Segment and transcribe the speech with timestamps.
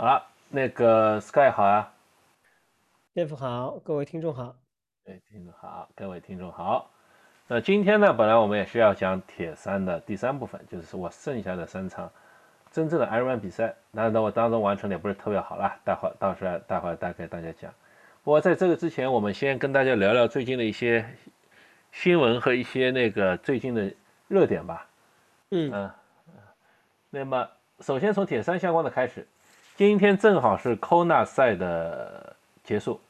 [0.00, 1.92] 好了，那个 Sky 好啊，
[3.14, 4.54] 岳父好，各位听众好，
[5.06, 6.88] 哎，听众好，各位听众好。
[7.48, 12.08] 那今天呢，本来我们也是要讲铁三的第三部分，就是我剩下的三场
[12.70, 13.74] 真正的 Ironman 比赛。
[13.90, 17.74] 那那我当中完成的也不是特别好啦，待会儿到时候待会儿再给大家讲。
[18.22, 21.04] 不过在这个之前，我们先跟大家聊聊最近的一些
[21.90, 23.92] 新闻和一些那个最近的
[24.28, 24.86] 热点吧。
[25.50, 25.90] 嗯嗯，
[27.10, 27.48] 那么
[27.80, 29.26] 首先从铁三相关的开始，
[29.78, 33.00] 今天正好是 Kona 赛的结束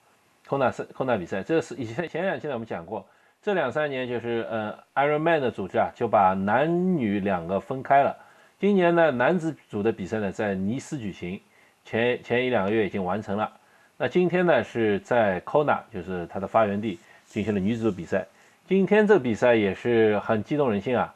[0.47, 3.07] ，Kona 赛 Kona 比赛，这是以前前两期呢我们讲过，
[3.41, 8.15] 这两三年就是呃 Ironman 的组织啊就把男女两个分开了。
[8.61, 11.41] 今年呢男子组的比赛呢在尼斯举行，
[11.87, 13.51] 前前一两个月已经完成了。
[13.97, 18.27] 那今天呢是在 Kona，就是它的发源地进行了女子组比赛。
[18.67, 21.15] 今天这比赛也是很激动人心啊。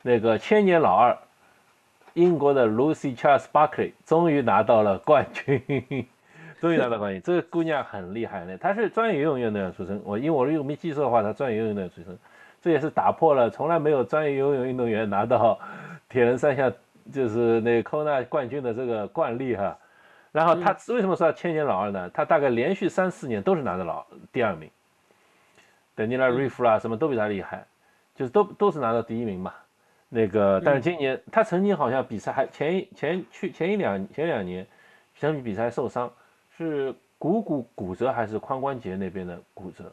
[0.00, 1.14] 那个千年老二，
[2.14, 5.60] 英国的 Lucy Charles Barkley 终于拿到了冠军，
[6.60, 7.20] 终于拿到冠军。
[7.22, 10.00] 这个姑娘很厉害的，她是专业游泳运动员出身。
[10.04, 12.18] 我因为我如果没记错的话，她专业游泳运动员出身，
[12.62, 15.58] 这也是打破了从来没有专业游泳运动员拿到
[16.08, 16.72] 铁人三项
[17.12, 19.76] 就是那个 Kona 冠军的这个惯例哈。
[20.30, 22.08] 然后她为什么说千年老二呢？
[22.14, 24.70] 她大概连续三四年都是拿的老第二名，
[25.96, 27.66] 等尼拉瑞夫啦什么都比她厉害，
[28.14, 29.52] 就是都都是拿到第一名嘛。
[30.14, 34.64] 那个，但是今年他曾经好像比赛还前一前去前一两前两年，
[35.16, 36.08] 相比比赛受伤，
[36.56, 39.92] 是股骨骨折还是髋关节那边的骨折，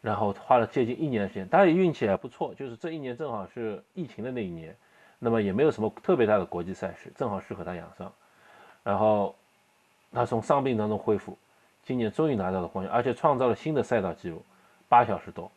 [0.00, 1.48] 然后花了接近一年的时间。
[1.48, 4.76] 他也运气还不错，就是这一年正好是疫情的那一年，
[5.18, 8.12] 那么也没有什么特别大的国际赛事，正好适合他养伤。
[8.84, 9.34] 然后
[10.12, 11.36] 他从伤病当中恢复，
[11.82, 14.40] 今年终于拿到了冠军，而且创造了新的赛道纪录，
[14.88, 15.50] 八小时多，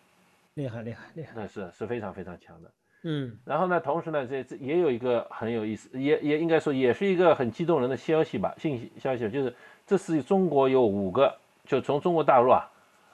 [0.56, 2.72] 厉害厉害厉害，那是是非常非常强的。
[3.08, 11.32] 嗯，然后呢，同时呢，这这也有一个很有意思，也也应该说也是一个很激动人的消息吧，信息消息就是这是中国有五个，
[11.68, 12.68] 就从中国大陆啊，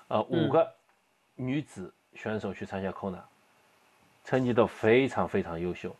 [0.08, 0.66] 呃五个
[1.36, 3.20] 女子选手去参加 Kona，
[4.24, 5.94] 成绩都非常非常优秀，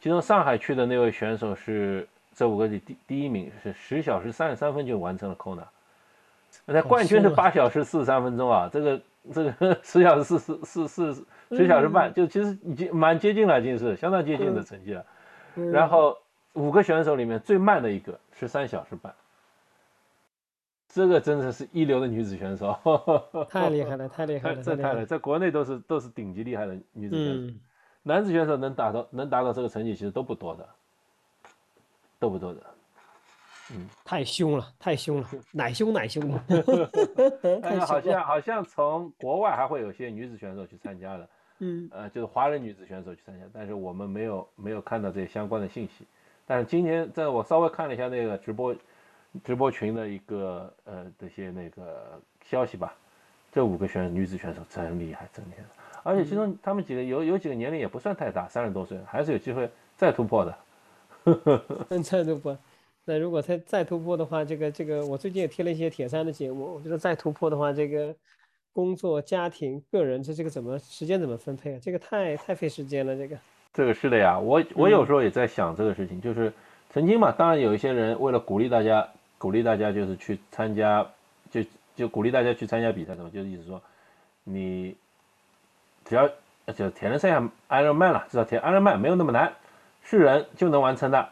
[0.00, 5.64] 其中上海去的那位选手是这五个里第第一名，是十小时三十三分就完成了 Kona，
[6.64, 9.00] 那冠军是八小时四十三分钟啊，这个
[9.34, 11.26] 这个 十小时四四四四。
[11.50, 15.04] 十小时半，就其实已经蛮接近了，已经是相当接近的成绩了。
[15.72, 16.16] 然后
[16.52, 19.14] 五个选手里面最慢的一个十三小时半，
[20.88, 22.78] 这个真的是一流的女子选手，
[23.48, 27.54] 太厉害了，太厉害了， 这太厉害，在国内都是都是顶级厉害的女子选手。
[28.02, 30.68] 男子选手能达到能达到这个成绩，其实都不多的，
[32.18, 32.62] 都不多的。
[33.74, 36.90] 嗯，太凶了，太凶了， 奶凶奶凶的。
[37.62, 41.28] 但是好像好像从国外还会有些女子选手去参加的。
[41.60, 46.04] 嗯，呃，就是华人女子选手去参加，但是我们没有没有看到这些相关的信息。
[46.46, 48.74] 但是今天在我稍微看了一下那个直播
[49.42, 52.94] 直播群的一个呃这些那个消息吧，
[53.52, 55.64] 这五个选女子选手真厉害，真厉害，
[56.04, 60.58] 而且其中他们几个有有几个年龄也不算太大，三十多岁，还是有机会再突破的。
[62.02, 62.56] 再突破，
[63.04, 68.14] 那如果再再突破的话，这个这个我最近也听了一些铁三的节目，我觉得再突破的话，这个。
[68.78, 71.80] 工作、家庭、个人，这这个怎么时间怎么分配啊？
[71.82, 73.16] 这个太太费时间了。
[73.16, 73.36] 这个，
[73.74, 76.52] 这个是的呀，我我有时候也在想这个事情，就是
[76.88, 81.04] 曾经嘛，当然有一些人为了鼓励大家，鼓励大家就是去参加，
[81.50, 81.60] 就
[81.96, 83.82] 就鼓励大家去参加比赛，什么就是意思说，
[84.44, 84.94] 你
[86.04, 86.28] 只要
[86.72, 89.54] 就铁人三项 Ironman 了，至少铁 Ironman 没有那么难，
[90.04, 91.30] 是人就能完成的。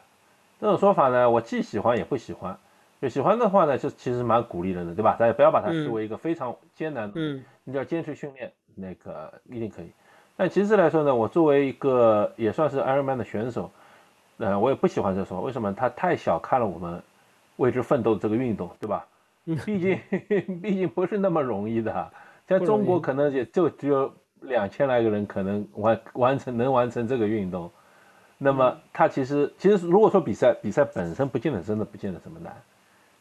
[0.61, 2.59] 这种说法呢，我既喜欢也不喜欢。
[3.01, 5.17] 就喜欢的话呢，就其实蛮鼓励人的，对吧？
[5.19, 9.91] 大家不要把它视为一个非常艰难的，嗯，你只要坚持训练，那个一定可以。
[10.37, 13.71] 但其次来说呢，我作为一个也算是 Ironman 的选手，
[14.39, 15.73] 呃，我也不喜欢这说，为什么？
[15.75, 17.03] 他太小看了我们
[17.57, 19.07] 为之奋斗的这个运动，对吧？
[19.65, 20.01] 毕竟
[20.61, 22.11] 毕竟不是那么容易的，
[22.47, 27.71] 在中国可能也就只有两千来个人可能完完成能完成这个运动。
[28.39, 32.55] 那么他其实其实如果说比赛比赛本身不见得真的不见得这么难。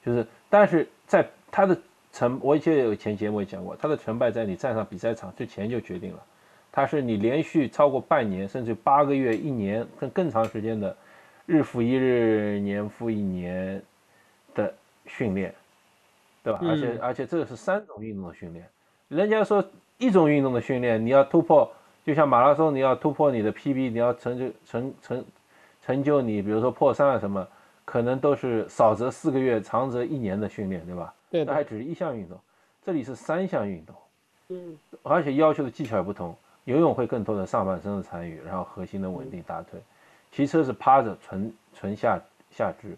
[0.06, 1.76] 就是，但是在他的
[2.14, 6.24] 成，我以前有前节目也讲过，他的成败在你站上比赛场之前就决定了。
[6.72, 10.96] 他是你连续超过半年，甚至八个月、一年更更长时间的
[11.48, 13.82] 日复一日、年复一年
[14.54, 14.72] 的
[15.08, 15.52] 训练，
[16.44, 16.60] 对吧？
[16.62, 18.64] 而且而且这个是三种运动的训练。
[19.08, 19.66] 人家说
[19.98, 21.68] 一种运动的训练，你要突破，
[22.06, 25.26] 就像马拉松，你要突破你的 PB，你要成就成成
[25.84, 27.48] 成就你，比如说破三啊什么。
[27.96, 31.14] 可能都是少则四个月，长则一年的训练，对吧？
[31.30, 32.38] 对，那还只是一项运动，
[32.86, 33.96] 这里是三项运动，
[34.50, 36.36] 嗯，而且要求的技巧也不同。
[36.66, 39.80] 游泳会更多的上半身的参与，然后核心的稳定大腿；
[40.30, 42.20] 骑车是趴着纯纯下
[42.52, 42.98] 下肢，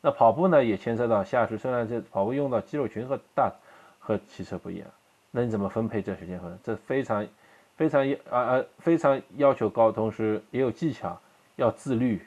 [0.00, 3.52] 那跑步呢也牵涉到下肢，虽然这跑步用到肌肉群和大
[3.98, 4.88] 和骑车不一样，
[5.30, 7.26] 那你怎么分配这时间和这非常
[7.76, 11.20] 非常啊啊非常要求高，同时也有技巧，
[11.56, 12.22] 要自律，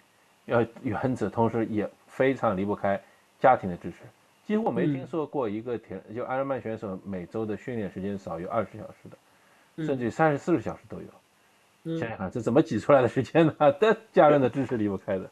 [0.46, 3.02] 要原则，同时也非常离不开
[3.40, 3.98] 家庭的支持。
[4.46, 11.98] 几乎我没听说过一个铁就艾尔曼选手每周的训练时间少于二十小时的，甚至三十四十小时都有。
[11.98, 13.54] 想想看，这怎么挤出来的时间呢？
[13.80, 15.30] 的家人的支持离不开的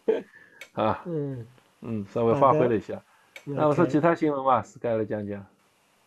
[0.74, 1.04] 啊。
[1.06, 1.46] 嗯。
[1.81, 3.02] 嗯，稍微发挥了一下。
[3.46, 5.46] 那我说其他新闻吧，Sky 来讲讲。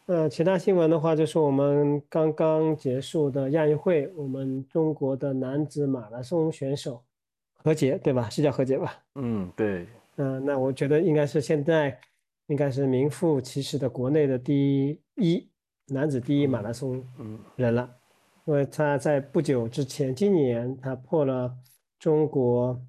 [0.07, 7.03] 呃，其他新闻的话，就是我们刚刚结束的亚运会，我们中国的男子马拉松选手
[7.63, 8.29] 何洁，对吧？
[8.29, 8.95] 是叫何洁吧？
[9.15, 9.87] 嗯，对。
[10.17, 11.99] 嗯，那我觉得应该是现在
[12.47, 15.49] 应该是名副其实的国内的第一
[15.87, 17.05] 男子第一马拉松
[17.57, 17.91] 人了，
[18.47, 21.55] 因为他在不久之前，今年他破了
[21.99, 22.81] 中国。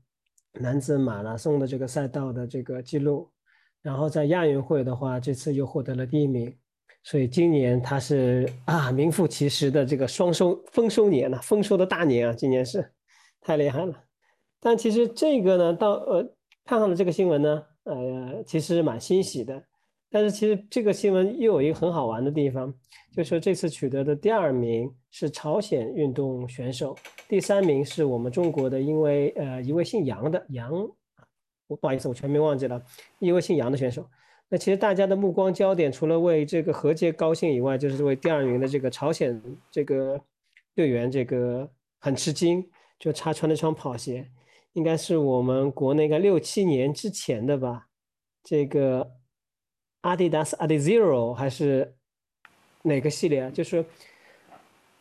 [0.60, 3.28] 男子马拉松的这个赛道的这个记录，
[3.82, 6.56] 然后在亚运会的话，这次又获得了第一名，
[7.02, 12.88] 所以今年他是啊名副其实的这个双收丰收年了，丰收的大年啊，今年是
[13.42, 14.00] 太厉害了。
[14.60, 16.36] 但其实这个呢，到呃
[16.66, 19.64] 看到了这个新闻呢，呃其实蛮欣喜的。
[20.10, 22.72] 但是其实这个新闻又有一个很好玩的地方，
[23.12, 26.96] 就是说这次取得的第二名是朝鲜运动选手，
[27.28, 30.72] 第三名是我们中国的，因为呃一位姓杨的杨，
[31.68, 32.80] 我不好意思，我全名忘记了，
[33.18, 34.08] 一位姓杨的选手。
[34.50, 40.22] 那其实大家的目光焦点除了为这个何洁高兴以外，就是为第二名的这个朝鲜这个
[40.76, 41.68] 队员这个
[42.00, 42.64] 很吃惊，
[43.00, 44.30] 就他穿了双跑鞋，
[44.74, 47.88] 应该是我们国内个六七年之前的吧，
[48.44, 49.12] 这个。
[50.04, 51.96] 阿迪达斯 Adizero 还是
[52.82, 53.50] 哪个系列啊？
[53.50, 53.86] 就是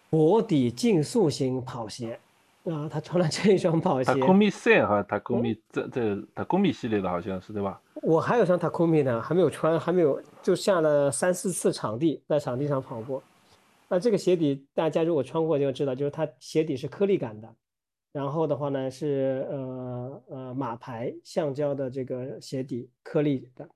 [0.08, 2.20] 薄底竞速型跑鞋
[2.62, 4.04] 啊，他穿了这一双跑鞋。
[4.04, 7.82] 塔库米三哈，塔库米这这塔库米系列的好像是对吧？
[7.94, 13.20] 我还有双塔库米呢，还没有穿，还没有就下了三四次场地，在场地上跑过。
[13.88, 17.52] 那这个鞋底大家如果穿过就知道，就是它鞋底是颗粒感的，
[18.12, 23.68] 然后的话呢是呃呃马牌橡胶的这个鞋底颗粒的。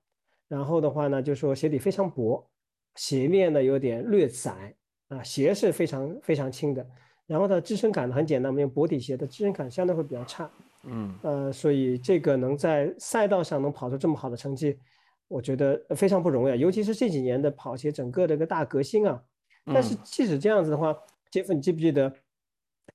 [0.47, 2.47] 然后的话呢，就说鞋底非常薄，
[2.95, 4.73] 鞋面呢有点略窄
[5.09, 6.87] 啊，鞋是非常非常轻的。
[7.25, 10.49] 然后它支撑感很简单，我们用薄底鞋的支撑感相对会比较差。
[10.83, 14.79] 嗯，呃，所以这个能在赛道上能跑出这么好的成绩，
[15.27, 16.57] 我觉得非常不容易。
[16.57, 19.21] 尤其是这几年的跑鞋整个的一个大革新啊。
[19.65, 20.95] 但是即使这样子的话，
[21.29, 22.09] 杰夫，你记不记得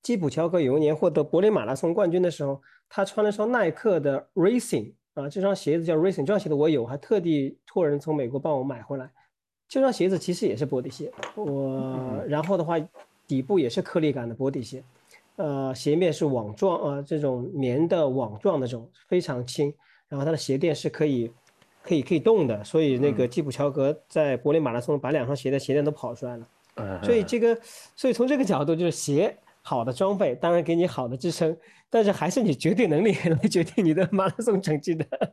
[0.02, 4.93] 基普乔格有一年获得柏林马拉松冠军的时候，他穿了双耐克的 Racing。
[5.14, 9.10] 啊，这双鞋子叫 Racing，这双鞋子我有，还特地托人从美国帮我买回来。
[9.69, 12.76] 这双鞋子其实也是薄底鞋，我然后的话，
[13.26, 14.82] 底部也是颗粒感的薄底鞋，
[15.37, 19.70] 呃，鞋面是网状啊，这种棉的网状的这种非常轻，
[20.08, 21.31] 然后它的鞋垫是可以
[21.82, 26.49] 可以可以动的，所以那个基普乔格在柏林马拉松把两双鞋的鞋垫都跑出来了。
[27.02, 27.58] 所以这个，
[27.94, 29.37] 所以从这个角度就是鞋。
[29.62, 31.56] 好的装备当然给你好的支撑，
[31.88, 35.06] 但是还是你绝对能力来决定你的马拉松成绩的。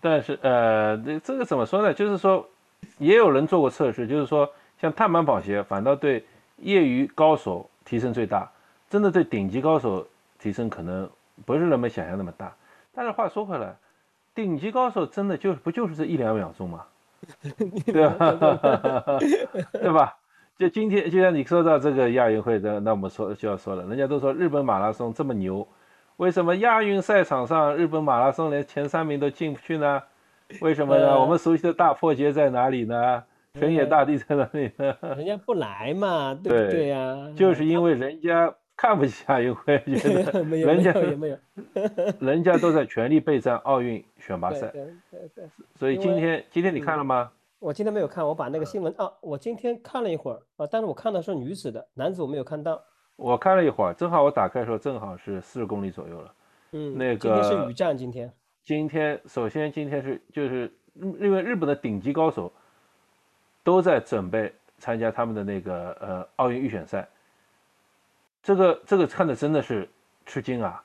[0.00, 1.94] 但是呃，这这个怎么说呢？
[1.94, 2.46] 就是说，
[2.98, 4.46] 也有人做过测试，就是说，
[4.80, 6.22] 像碳板跑鞋反倒对
[6.58, 8.50] 业余高手提升最大，
[8.90, 10.06] 真的对顶级高手
[10.38, 11.08] 提升可能
[11.46, 12.54] 不是人们想象那么大。
[12.92, 13.74] 但是话说回来，
[14.34, 16.84] 顶级高手真的就不就是这一两秒钟吗？
[17.86, 19.18] 对吧？
[19.72, 20.14] 对吧？
[20.58, 25.66] 就今天，就像你说到这个亚运会的，那我们说就要说了，人家都说日本马拉松这么牛，
[26.16, 30.02] 为什么亚运赛场上日本马拉松连前三名都进不去呢？
[30.60, 31.20] 为什么呢？
[31.20, 33.24] 我们熟悉的大破节在哪里呢？
[33.58, 34.96] 神野大地在哪里呢？
[35.16, 37.32] 人家不来嘛，对不对呀？
[37.34, 41.38] 就是因为人家看不起亚运会，觉得 人家也没有，
[42.20, 45.44] 人家都在全力备战奥运选拔赛，对对对。
[45.74, 47.30] 所以今天今天你看了吗？
[47.64, 52.78] 我今天没有看，我把那个新闻啊，我今天看了一会儿啊，但是我看的是女子的，男子我没有看到。
[53.16, 56.34] 我看了一会儿，正好我打开的时候正好是四十公里左右了。
[56.72, 58.30] 嗯，那个今天是雨战，今天。
[58.64, 62.52] 今天首先今天是就是因为日本的顶级高手
[63.62, 67.08] 都在准备参加他们的那个呃奥运预选赛，
[68.42, 69.88] 这个这个看的真的是
[70.26, 70.84] 吃惊啊。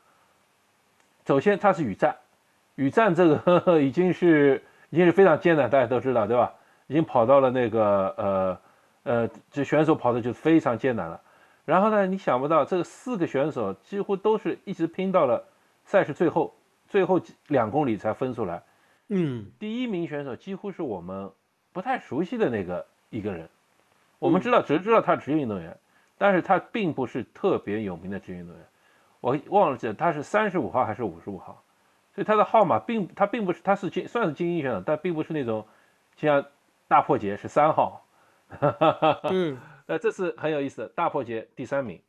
[1.28, 2.16] 首先它是雨战，
[2.76, 6.54] 雨战这个 已经是已经是非常艰难，大家都知道对吧？
[6.90, 8.60] 已经跑到了那个呃
[9.04, 11.22] 呃，这选手跑的就非常艰难了。
[11.64, 15.46] 然后呢，你想不到这四个选手几乎都是一直拼到了
[15.86, 16.56] 赛事最后
[16.88, 18.64] 最后两公里才分出来。
[19.10, 21.32] 嗯，第一名选手几乎是我们
[21.72, 23.48] 不太熟悉的那个一个人。
[24.18, 25.78] 我们知道，只知道他职业运动员，
[26.18, 28.66] 但是他并不是特别有名的职业运动员。
[29.22, 31.64] 我忘了记，他是三十五号还是五十五号？
[32.16, 35.66] 所以他的号码并他并不是他是精算是精英选手，但并不是那种
[36.16, 36.44] 像
[36.90, 38.06] 大破节是三号，
[39.30, 42.02] 嗯， 呃，这是很有意思的，大破节第三名，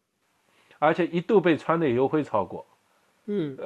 [0.80, 2.66] 而且一度被川内优辉超过，
[3.26, 3.56] 嗯，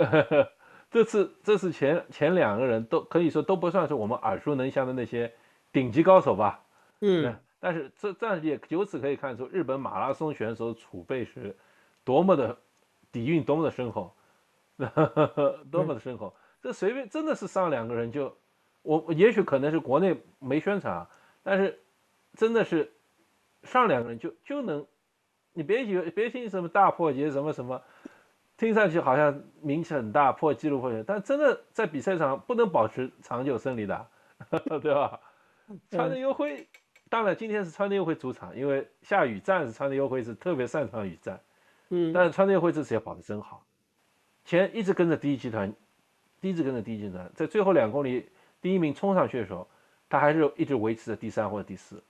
[0.91, 5.33] 这次这次前前两个人都可以说都不算是我们耳熟能详的那些
[5.73, 6.63] 顶级高手吧，
[7.01, 11.57] 嗯，但是这这也由此可以看出日本马拉松选手储备是
[12.05, 12.59] 多么的
[13.11, 14.13] 底蕴，多么的深厚。
[15.71, 18.37] 多么的深厚，这随便真的是上两个人就，
[18.85, 21.11] 我也许可能是国内没宣传啊，
[21.43, 21.81] 但是
[22.35, 22.93] 真的是
[23.65, 24.87] 上两个人就就能，
[25.53, 27.83] 你别以为别信什么大破节什么什么，
[28.57, 34.07] 听上去好像名气很大破纪录破但真的在比赛上不能保持长久胜利的，
[34.81, 35.19] 对吧？
[35.91, 36.69] 川内优辉，
[37.09, 41.41] 当然今天是川内优辉主场，因为下雨战是川内优辉是特别擅长雨战，
[41.89, 43.65] 嗯，但是川内优辉这次也跑得真好。
[44.45, 45.73] 前一直跟着第一集团，
[46.43, 48.29] 一直跟着第一集团，在最后两公里
[48.65, 49.69] 第一名冲上去的时候，
[50.09, 52.03] 他还是一直维持着第三或者第四，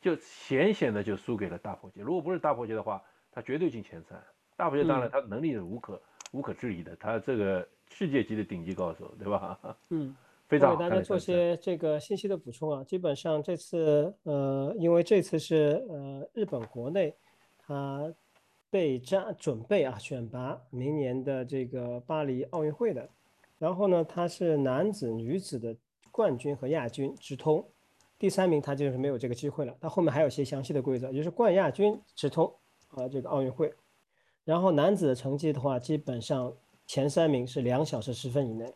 [0.00, 2.00] 就险险的就输给了大破节。
[2.00, 4.18] 如果不是大破节的话，他绝对进前三。
[4.56, 9.60] 大破节当然他能力是无可无可置疑的，他这个世界级的顶级高手，对吧？
[9.90, 10.16] 嗯，
[10.48, 10.76] 非常好。
[10.76, 17.14] 给大家做些这个信息的补充啊，基本上这次呃，因为这次是呃日本国内
[17.58, 18.10] 他。
[18.70, 23.06] 备战准备啊，选拔明年的这个巴黎奥运会的。
[23.62, 25.76] 然后呢，他是男子、女子的
[26.10, 27.64] 冠军和亚军直通，
[28.18, 29.72] 第三名他就是没有这个机会了。
[29.80, 32.52] 他后面还有一些详细的规则，就是冠亚军直通
[32.88, 33.72] 啊这个奥运会。
[34.44, 36.52] 然后男子的成绩的话，基本上
[36.88, 38.74] 前三名是两小时十分以内，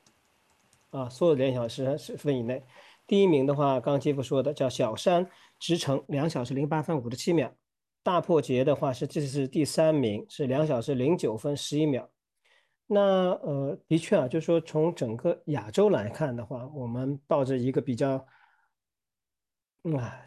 [0.90, 2.62] 啊，所有两小时十分以内。
[3.08, 5.28] 第一名的话，刚刚杰夫说的叫小山
[5.58, 7.52] 直成两小时零八分五十七秒。
[8.04, 12.08] 大破节的话是这是第三名，是两小时零九分十一秒。
[12.86, 13.00] 那
[13.42, 18.24] 呃，的确啊，就是说从整个亚洲来看的话，我们抱着一个比较
[19.96, 20.22] 啊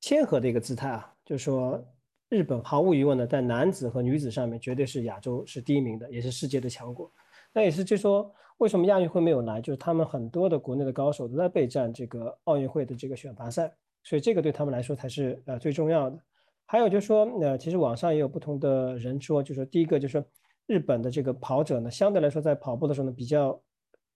[0.00, 1.82] 谦和的一个姿态啊，就是说
[2.28, 7.10] 日本毫无疑问的在男子和女子上面绝对是亚洲是第一名的，也是世界的强国。
[7.52, 16.18] 那也是就说为什么亚运会没有来，就是他们很多的国内的高手都在备战这个奥运会的这个选拔赛，所以这个对他们来说才是呃最重要的。
[16.64, 20.24] 还有就是说，呃，其实网上也有不同的人说，就是说，第一个就是说，
[20.66, 23.60] 日本的这个跑者呢，相对来说在跑步的时候呢比较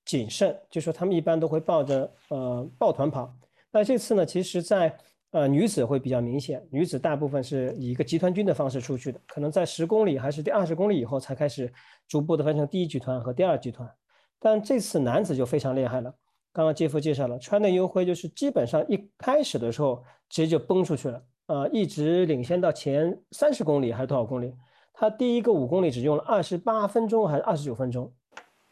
[0.05, 3.35] 谨慎，就说他们一般都会抱着呃抱团跑。
[3.71, 4.97] 那这次呢，其实，在
[5.33, 11.71] 呃女子会比较明显，女子大部分是以一个集团军的方式出去的，可能在十公里还是第二十公里以后才开始
[12.09, 13.91] 逐步的分成第一集团和第二集团。
[14.39, 16.15] 但这次男子就非常厉害了，
[16.53, 21.23] 刚刚杰夫介绍了，川内优辉就是基本上一开始的时候直接就崩出去了。
[21.49, 24.55] 呃，一直领先到前三十公里还是多少公里？
[24.99, 28.11] 他第一个五公里只用了二十八分钟还是二十九分钟？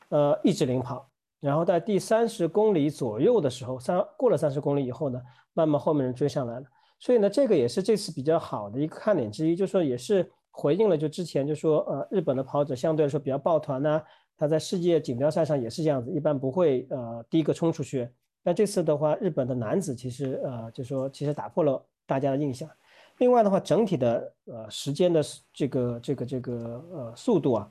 [0.08, 1.06] 呃，一直领跑。
[1.38, 5.20] 然后在第三十公里左右的时候，三过了三十公里以后呢，
[5.52, 6.66] 慢慢后面人追上来了。
[6.98, 14.02] 所以呢，这个也是这次比较好的一个看点之一，就是说也是回应了就之前就说呃日本的跑者相对来说比较抱团呐，
[14.38, 18.08] 他在世界锦标赛上也是这样子，一般不会呃第一个冲出去。
[18.42, 21.84] 但这次的话，日本的男子其实呃就说其实打破了。
[22.06, 22.68] 大家的印象，
[23.18, 27.68] 另外的话，整体的呃时间的这个这个这个呃速度啊，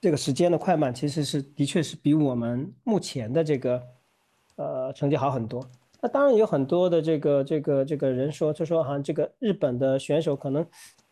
[0.00, 3.82] 这个时间的快慢其实是的确是比我们目前的这个
[4.56, 5.64] 呃成绩好很多。
[6.02, 10.64] 那当然有很多的这个这个这个人说，就说好像这个日本的选手可能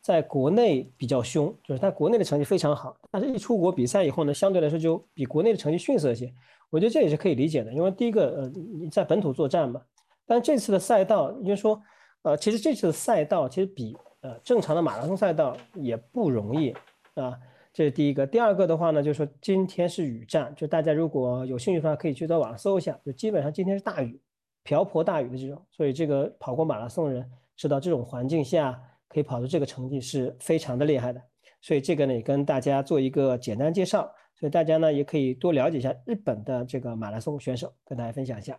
[0.02, 6.30] 在国内比较凶，就是他国内的成绩非常好，但是一出国比赛以后呢，相对来说就比国内的成绩逊色一些。
[6.68, 9.80] 我觉得这也是可以理解的，因为第一个呃你在本土作战嘛，
[10.26, 11.80] 但这次的赛道，就是说。
[12.22, 16.74] 呃，其实这次的赛道其实比呃正常的马拉松赛道也不容易
[17.14, 17.38] 啊，
[17.72, 18.26] 这是第一个。
[18.26, 24.20] 第二个的话呢，就是说今天是雨战，就大家如果有兴趣的话，可以去到网上搜一下，就基本上今天是大雨，
[24.64, 31.22] 瓢泼大雨的这种，所以这个跑过马拉松的人知道这种环境下可以跑出这个成绩是非常的厉害的。
[31.60, 38.58] 所以这个呢也跟大家做一个简单介绍，所以大家呢也可以多了解一下日本的这个马拉松选手，跟大家分享一下。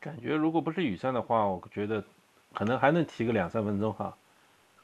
[0.00, 2.02] 感觉如果不是雨战的话，我觉得。
[2.56, 4.16] 可能还能提个两三分钟哈，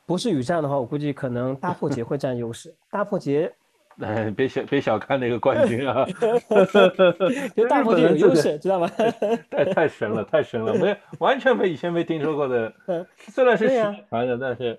[0.04, 2.74] 不是雨战的话，我估计可能大破节会占优势。
[2.90, 3.50] 大破节，
[4.00, 6.04] 哎，别小别小看那个冠军啊
[7.56, 8.86] 就大破节有优势，知道吗？
[9.50, 12.70] 太太神了，太神了，没完全没以前没听说过的，
[13.16, 13.66] 虽然是
[14.10, 14.78] 传的，但是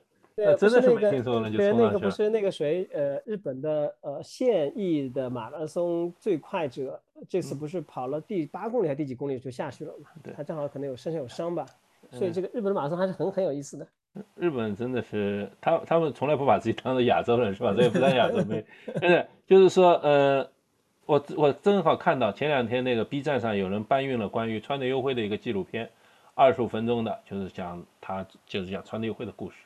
[0.59, 10.09] 真的是没听说了就对，那个不是那个谁，呃，日本的呃现役的马拉松最快者，这次不是跑了第八公里还是第几公里就下去了嘛？
[10.38, 11.65] 他正好可能有身上有伤吧。
[12.13, 13.88] 所以这个日本的马拉松还是很很有意思的。
[14.36, 17.74] 日本真的是他他们从来不把自己当做亚洲人是吧？
[17.74, 18.63] 所以不算亚洲杯。
[19.01, 20.48] 真的就是说，呃，
[21.05, 25.89] 我我正好看到前两天那个 B 站上有人搬运了关于川内优辉的一个纪录片，
[26.36, 29.58] 二十五分钟的，就是讲他就是讲川内优辉的故事，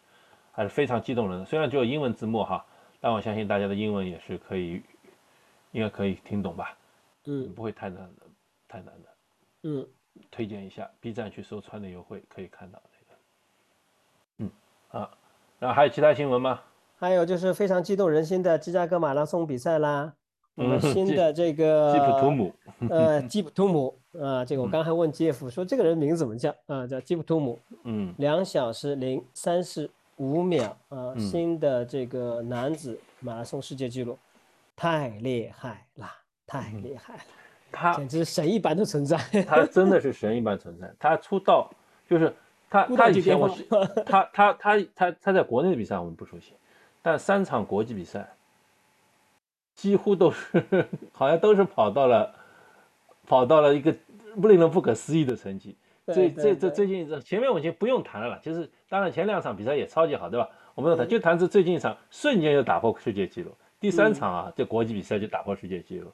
[0.52, 1.46] 还是非常激动人的。
[1.46, 2.66] 虽然只有英文字幕哈，
[3.02, 4.82] 但我相信大家的英文也是可以，
[5.74, 6.78] 应该可以听懂吧？
[7.26, 8.22] 嗯不会太难的，
[8.70, 9.10] 太难的。
[9.64, 9.86] 嗯，
[10.32, 12.82] 推荐一下 B 站去搜川的优惠可以看到
[14.40, 14.52] 那个。
[14.52, 14.52] 嗯
[15.02, 15.10] 啊，
[15.60, 16.62] 然后还有其他新闻吗？
[16.98, 20.14] 还有就是非常激动人心的芝加哥马拉松比赛啦，
[20.56, 22.54] 我们嗯新的这个吉普图姆，
[22.90, 24.00] 呃吉普图姆。
[24.20, 26.50] 啊，这个我刚才问杰夫说这个人名字怎么叫？
[26.66, 26.88] 啊？
[26.88, 28.16] 叫吉普图姆，嗯。
[28.18, 31.20] 两小时零三十五秒啊，嗯。
[31.20, 34.18] 新的这个男子马拉松世界纪录，
[34.76, 36.16] 太厉害啦，
[36.48, 37.24] 太厉害了，
[37.72, 39.18] 他简直神一般的存在。
[39.48, 40.94] 他真的是神一般存在。
[41.00, 41.70] 他出道
[42.08, 42.34] 就是
[42.70, 43.64] 他他以前我是
[44.06, 46.54] 他他他他他在国内的比赛我们不熟悉，
[47.02, 48.28] 但三场国际比赛
[49.74, 52.34] 几乎都是好像都是跑到了
[53.26, 53.96] 跑到了一个
[54.42, 55.76] 不令人不可思议的成绩。
[56.06, 60.48] 对这这这最近这前面我已经不用谈了啦，就是当然前两场比赛也超级好，对吧？
[60.74, 66.10] 我们用谈嗯就谈这最近一场瞬间就打破世界纪录，第三嗯场啊，这国际比赛就打破世界纪录，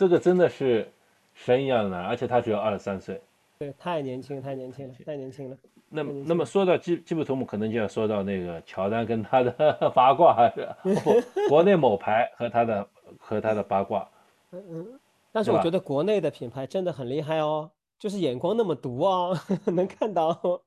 [0.00, 0.90] 这个真的是
[1.34, 3.20] 神一样的难，而且他只有二十三岁。
[3.58, 5.56] 对，太年轻，太年轻了，太年轻了。
[5.90, 9.52] 那么，那么说到基基普图姆，可能就要说到那个乔丹跟他的
[9.94, 10.66] 八卦，还是
[11.50, 12.88] 国内某牌和他的
[13.18, 14.08] 和他的八卦。
[14.52, 15.00] 嗯嗯
[15.32, 20.62] 但是我觉得国内的品牌真的很厉害哦，就是眼光那么毒哦， 能看到。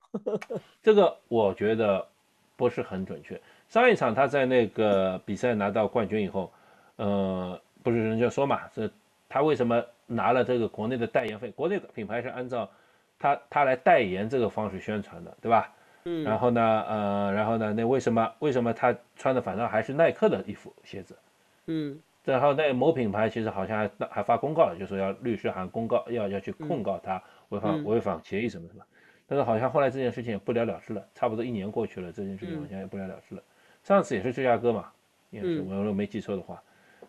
[0.83, 2.07] 这个我觉得
[2.55, 3.41] 不是很准确。
[3.67, 6.51] 上一场他在那个比赛拿到冠军以后，
[6.97, 8.87] 呃，不是人家说嘛，这
[9.33, 11.49] 他为什么拿了这个国内的代言费？
[11.49, 12.69] 国内品牌是按照
[13.17, 15.73] 他他来代言这个方式宣传的，对吧？
[16.03, 21.17] 嗯然后呢，呃，然后呢，那为什么为什么他穿的反倒还是耐克的衣服鞋子？
[21.65, 28.85] 嗯然后那某品牌其实好像还还发公告了，就说要律师函公告要要去控告他违反嗯违反协议什么什么，
[29.25, 33.41] 但是好像后来这件事情也不了了之了，差不多一年过去了，这件事情好像也不了了之了。
[33.83, 34.91] 上次也是芝加哥嘛，
[35.31, 36.61] 也是嗯我如果没记错的话，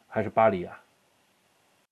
[0.08, 0.80] 还是巴黎啊。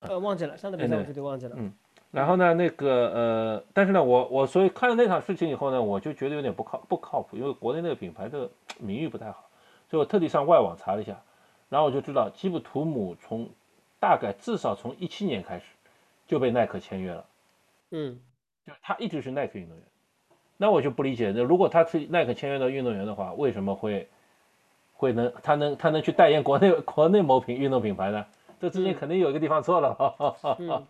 [0.03, 1.55] 呃，忘记了上次比赛我绝对忘记了。
[1.59, 1.73] 嗯
[2.13, 8.47] 然后呢，那个呃，但是呢，我我所以看了那场事情以后呢，我就觉得有点不靠不靠谱，因为国内那个品牌的
[8.79, 9.49] 名誉不太好，
[9.89, 11.19] 所以我特地上外网查了一下，
[11.71, 13.49] 然后我就知道基普图姆从
[13.99, 15.65] 大概至少从一七年开始
[16.27, 17.25] 就被耐克签约了，
[17.93, 18.21] 嗯
[18.67, 19.87] 就是他一直是耐克运动员。
[20.59, 24.07] 那我就不理解，那如果他是耐克签约的运动员的话，为什么会
[24.93, 28.27] 会能他能他能去代言国内国内某品运动品牌呢？
[28.63, 29.97] 这之间嗯肯定有一个地方错了，
[30.61, 30.87] 嗯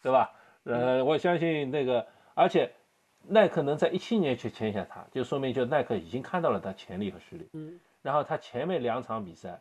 [0.00, 0.30] 对吧？
[0.62, 2.70] 呃，我相信那个，而且
[3.26, 7.48] 耐克能在一七年去签下他，就说明就耐克已经看到了他潜力和实力。
[7.52, 9.60] 嗯然后他前面两场比赛，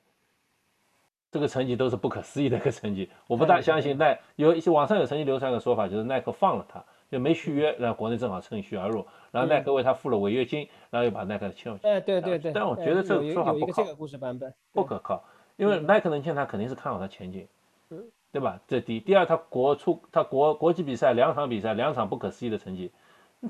[1.31, 3.09] 这个成绩都是不可思议的一个成绩。
[3.25, 11.79] 我不大相信耐有一些网上有曾经流传的说法，就是耐克放了他，就没续约，然后国内正好趁虚而入，然后耐克为他付了违约金，然后又把耐克签了。
[11.81, 12.53] 哎，对对对。
[12.53, 14.53] 但我哎觉得这个说法不靠这个故事版本。
[14.71, 15.23] 不可靠，
[15.57, 17.47] 因为耐克能签他，肯定是看好他前景
[17.89, 18.59] 嗯，对吧？
[18.67, 22.91] 这第一，第二，他国出他国国际比赛两场比赛两场不可思议的成绩，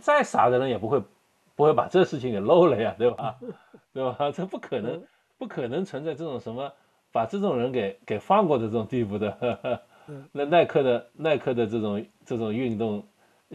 [0.01, 1.01] 再傻的人也不会
[1.55, 3.35] 不会把这事情给漏了呀，对吧？
[3.93, 4.31] 对吧？
[4.31, 6.71] 这不可能嗯不可能存在这种什么
[7.11, 10.23] 把这种人给给放过的这种地步的嗯。
[10.33, 13.03] 那耐克的耐克的这种这种运动，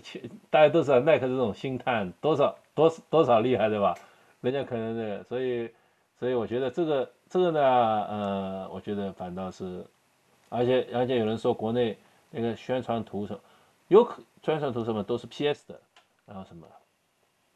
[0.02, 3.94] 其大家都知道耐克这种心态多少多多少厉害，对吧？
[4.40, 5.70] 人家可能的，所以
[6.20, 9.82] 所以我觉得这个这个呢，呃，我觉得反倒是，
[10.50, 11.98] 而且而且有人说国内
[12.30, 13.40] 那个宣传图什么，
[13.88, 15.80] 有可宣传图什么都是 PS 的，
[16.26, 16.66] 然后什么，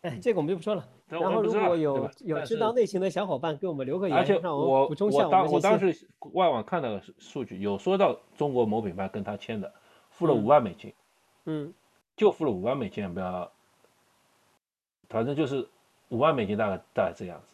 [0.00, 0.82] 哎，这个我们就不说了。
[1.08, 5.46] 然后如果有有知道内情的小伙伴，给我们留个言，而且让我补充一下我当。
[5.46, 9.70] 我当时外网看到的数数据，有说到中国某品牌跟他签的，
[10.08, 10.94] 付了嗯五万美金，
[11.44, 11.70] 嗯
[12.16, 13.52] 就付了五万美金，不要，
[15.10, 15.68] 反正就是
[16.08, 17.53] 五万美金，大概大概这样子，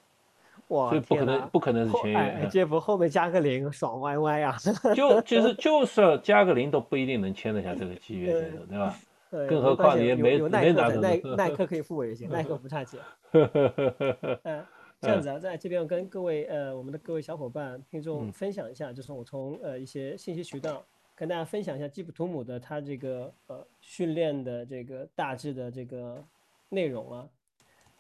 [0.70, 4.56] 哇，所以不可能不可能是后签哎，约，杰夫后面加个零，爽歪歪啊！
[4.94, 8.32] 就其实就算加个零都不一定能签得下这个契约，
[8.68, 8.96] 对吧？
[9.30, 12.98] 对更何况你也没有有耐没拿着克在耐 耐克可以付违约金，耐克不差钱。
[14.42, 14.64] 嗯，
[15.00, 20.82] 这样子啊，在这边跟各位呃我们的各位小伙伴听众嗯分享一下，就是我从呃一些信息渠道
[21.14, 26.24] 跟大家分享一下基普图姆的他这个呃训练的这个大致的这个
[26.68, 27.28] 内容啊。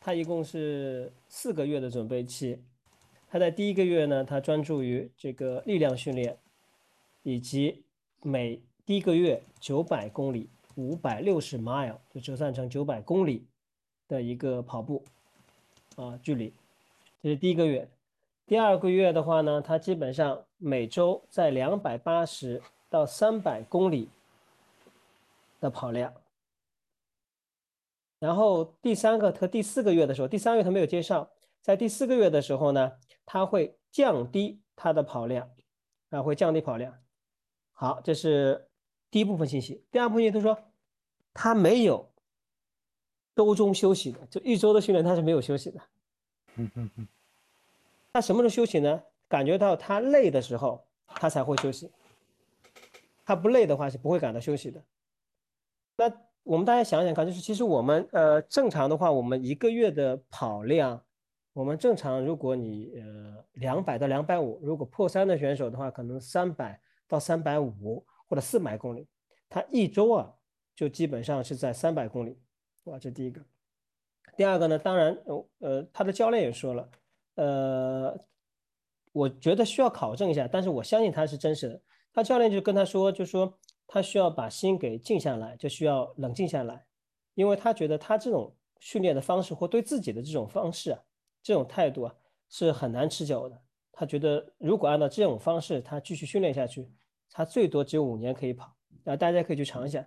[0.00, 2.58] 他一共是四个月的准备期，
[3.28, 6.38] 他在第一个月呢，他专注于这个力量训练，
[7.22, 7.84] 以及
[8.22, 13.46] 每第一个月九百公里，五百六十 mile 就折算成九百公里
[14.08, 15.04] 的一个跑步
[15.96, 16.52] 啊距离，
[17.22, 17.86] 这是第一个月。
[18.46, 24.08] 第二个月的话呢，他基本上每周在两百八十到三百公里
[25.60, 26.12] 的跑量。
[28.20, 31.30] 然后第三个和第四个月的时候，第三个月他没有介绍，
[31.62, 32.92] 在第四个月的时候呢，
[33.24, 35.50] 他会降低他的跑量，
[36.10, 36.94] 啊，会降低跑量。
[37.72, 38.68] 好，这是
[39.10, 39.86] 第一部分信息。
[39.90, 40.56] 第二部分信息，他说
[41.32, 42.12] 他没有
[43.34, 45.80] 周中休息的，就一周的训练他是没有休息的。
[46.56, 47.08] 嗯嗯嗯
[48.12, 49.02] 他什么时候休息呢？
[49.28, 51.90] 感觉到他累的时候，他才会休息。
[53.24, 54.84] 他不累的话是不会感到休息的。
[55.96, 56.29] 那。
[56.42, 61.00] 我们大家想想看，就是其实我们呃正常的话，我们一个月的跑量，
[61.52, 69.06] 我们正常如果你呃两百到两百五，如果破三的选手的话，可能三百到三百五或者四百公里，
[69.48, 70.32] 他一周啊
[70.74, 72.38] 就基本上是在三百公里，
[72.84, 73.40] 哇，这第一个。
[74.36, 76.88] 第二个呢，当然呃呃他的教练也说了，
[77.34, 78.18] 呃，
[79.12, 81.80] 我觉得需要考证一下，但是我相信他是真实的。
[82.12, 83.56] 他教练就跟他说，就说。
[83.92, 86.84] 他需要把心给静下来，就需要冷静下来，
[87.34, 91.00] 因为他觉得他这种训练的方式或对自己的这种方式啊，
[91.42, 92.14] 这种态度啊
[92.48, 93.60] 是很难持久的。
[93.90, 96.88] 他觉得如果按照这种方式他继续训练下去，
[97.32, 98.72] 他最多只有五年可以跑。
[99.02, 100.06] 啊，大家可以去尝一下。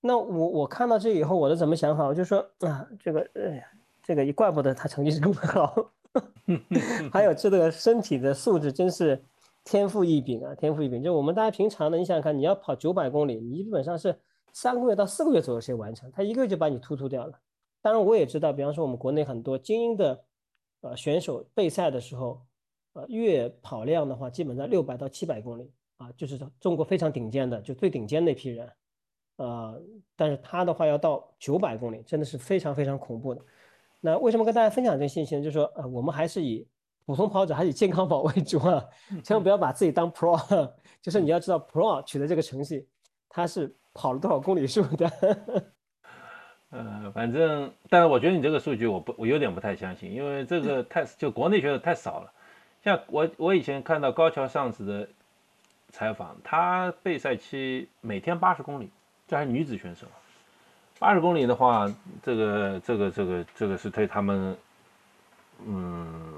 [0.00, 2.04] 那我我看到这以后，我的怎么想法？
[2.04, 3.64] 我就说啊，这个哎呀，
[4.02, 5.92] 这个也怪不得他成绩这么好，
[7.12, 9.22] 还有这个身体的素质真是。
[9.64, 11.00] 天赋异禀啊，天赋异禀！
[11.00, 14.18] 就是我们大家平常的，你想想看，你要跑九百公里，你基本上是
[14.52, 17.38] 三个月到四个月左右先完成，他一个月就把你突突掉了。
[17.80, 20.24] 当然，我也知道，比方说我们国内很多精英的
[20.80, 22.42] 呃选手备赛的时候，
[22.94, 28.68] 呃月跑量的话，基本在六百到七百公里啊，就是中国非常顶尖的，就最顶尖那批人，
[29.36, 29.80] 呃，
[30.16, 33.40] 但是他的话要到九百公里，真的是非常非常恐怖的。
[34.00, 35.42] 那为什么跟大家分享这个信息呢？
[35.42, 36.66] 就是说，呃，我们还是以。
[37.04, 38.84] 普通跑者还是以健康跑为主啊，
[39.24, 40.70] 千万不要把自己当 pro，
[41.02, 42.86] 就是你要知道 pro 取得这个成绩，
[43.28, 45.10] 他是跑了多少公里数的。
[46.70, 52.32] 呃，反正，但是我觉得你这个数据我不，我有点不太相信，因为这个太就国内选手太少了。
[52.82, 55.08] 像我，我以前看到高桥尚子的
[55.90, 58.88] 采访，他备赛期每天八十公里，
[59.28, 60.06] 这还是女子选手，
[60.98, 64.56] 八十公里的话，这个这个这个这个是对他们，
[65.66, 66.31] 嗯。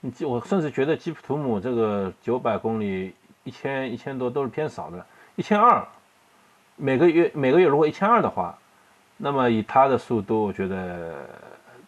[0.00, 5.84] 你我甚至觉得基普图姆这个九百公里一千一千多都是偏少的，一千二
[6.76, 8.56] 每个月每个月如果一千二的话，
[9.16, 11.16] 那么以他的速度，我觉得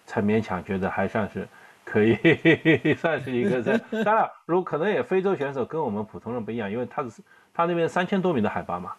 [0.06, 1.46] 才勉强觉得还算是
[1.84, 2.16] 可以，
[2.98, 3.80] 算是一个在。
[4.02, 7.22] 当然，如可能也非洲选手跟我们普通人不一样，因为他是
[7.54, 8.92] 他那边三千多米的海拔嘛，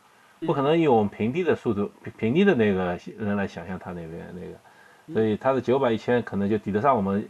[0.46, 7.28] 不可能以我们平地的速度平地的那个人来想象他那边那个，所以他的九百一千可能就抵得上我们。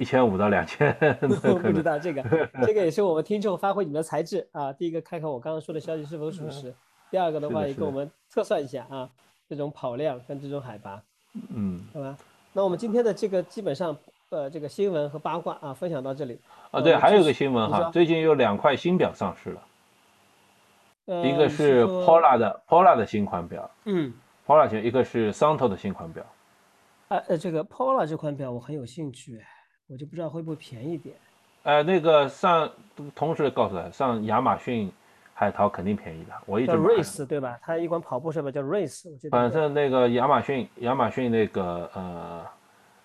[0.00, 1.28] 一千五到两千， 我
[1.60, 2.22] 不知道这个，
[2.64, 4.72] 这个也是我们听众发挥你们的才智啊。
[4.72, 6.74] 第一个看看我刚刚说的消息是否属实，
[7.10, 9.10] 第二个的话也给我们测算一下啊，
[9.46, 11.02] 这种跑量跟这种海拔，
[11.54, 12.16] 嗯，好吧。
[12.54, 13.94] 那我们今天的这个基本上
[14.30, 16.80] 呃这个新闻和八卦啊分享到这里啊。
[16.80, 24.14] 对，还有个新闻哈，最近有两块新表上市了，一个是 Polar 的 Polar 的新款表，嗯
[24.46, 26.24] ，Pola 型，一个是 Santo 的新款表。
[27.08, 29.44] 呃呃，这个 Polar 这款表我很有兴趣。
[29.90, 31.16] 我就不知道会不会便宜点，
[31.64, 32.70] 呃，那个上
[33.12, 34.90] 同时告诉他，上亚马逊
[35.34, 36.32] 海淘肯定便宜的。
[36.46, 37.58] 我一直叫 Race 对吧？
[37.60, 39.30] 它一款跑步设备叫 Race，我记得。
[39.30, 42.46] 反正那个亚马逊，亚马逊那个呃，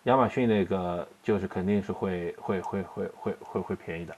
[0.04, 4.16] 亚马逊那个就是肯定是会会会会会会会便宜的。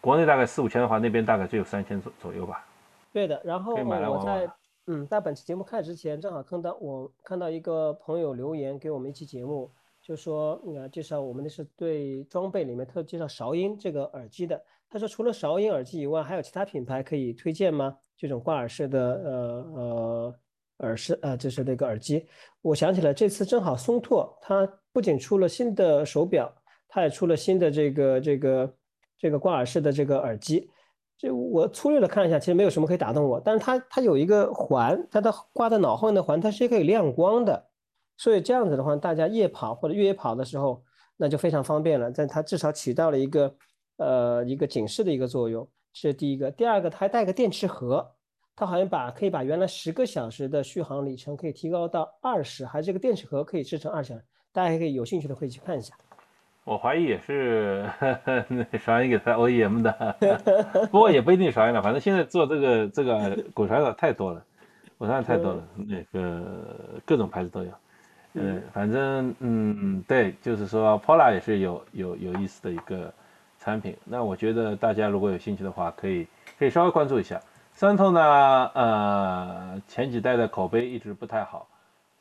[0.00, 2.64] 国内大概四五千的话，那边大概只有三千左左右吧。
[3.12, 4.48] 对的，然后我在
[4.86, 9.70] 嗯，在本期节目开始之前，正好看到我看到一个朋友留言给我们一期节目。
[10.08, 14.58] 就说呃介绍我们的是对装备里面特介绍韶音这个耳机的。
[14.88, 17.94] 他说除了韶音耳机以外，还有其他品牌可以推荐吗？
[18.16, 20.34] 这种挂耳式的呃呃
[20.78, 22.26] 耳式呃就是那个耳机。
[22.62, 26.50] 我想起来这次正好松拓它不仅出了新的手表，
[26.88, 28.74] 它也出了新的这个这个
[29.18, 30.70] 这个挂耳式的这个耳机。
[31.18, 33.38] 这我粗略的看一下，其实没有什么可以打动我。
[33.38, 37.67] 但是它它有一个环，它的挂在脑后的环，它是可以亮光的。
[38.18, 40.82] 所以这样子的话，大家夜跑或者越野跑的时候，
[41.16, 42.10] 那就非常方便了。
[42.10, 43.54] 但它至少起到了一个，
[43.96, 46.50] 呃，一个警示的一个作用，这是第一个。
[46.50, 48.06] 第二个，它还带个电池盒，
[48.56, 54.20] 它好像把可以把原来十个小时的续航里程可以提高到二十，还这个电池盒可以支撑二十。
[54.52, 55.94] 大家可以有兴趣的可以去看一下。
[56.64, 57.88] 我怀疑也是
[58.84, 60.16] 韶音给他 OEM 的，
[60.90, 61.80] 不过也不一定韶音了。
[61.80, 64.44] 反正现在做这个这个骨传导太多了，
[64.98, 67.70] 骨传导太多了， 那个各种牌子都有。
[68.40, 73.12] 嗯，反正嗯，对，就是说，Pola 也是有有有意思的一个
[73.58, 73.96] 产品。
[74.04, 76.26] 那我觉得大家如果有兴趣的话，可以
[76.58, 77.40] 可以稍微关注一下。
[77.72, 78.20] 三头呢，
[78.74, 81.68] 呃，前几代的口碑一直不太好，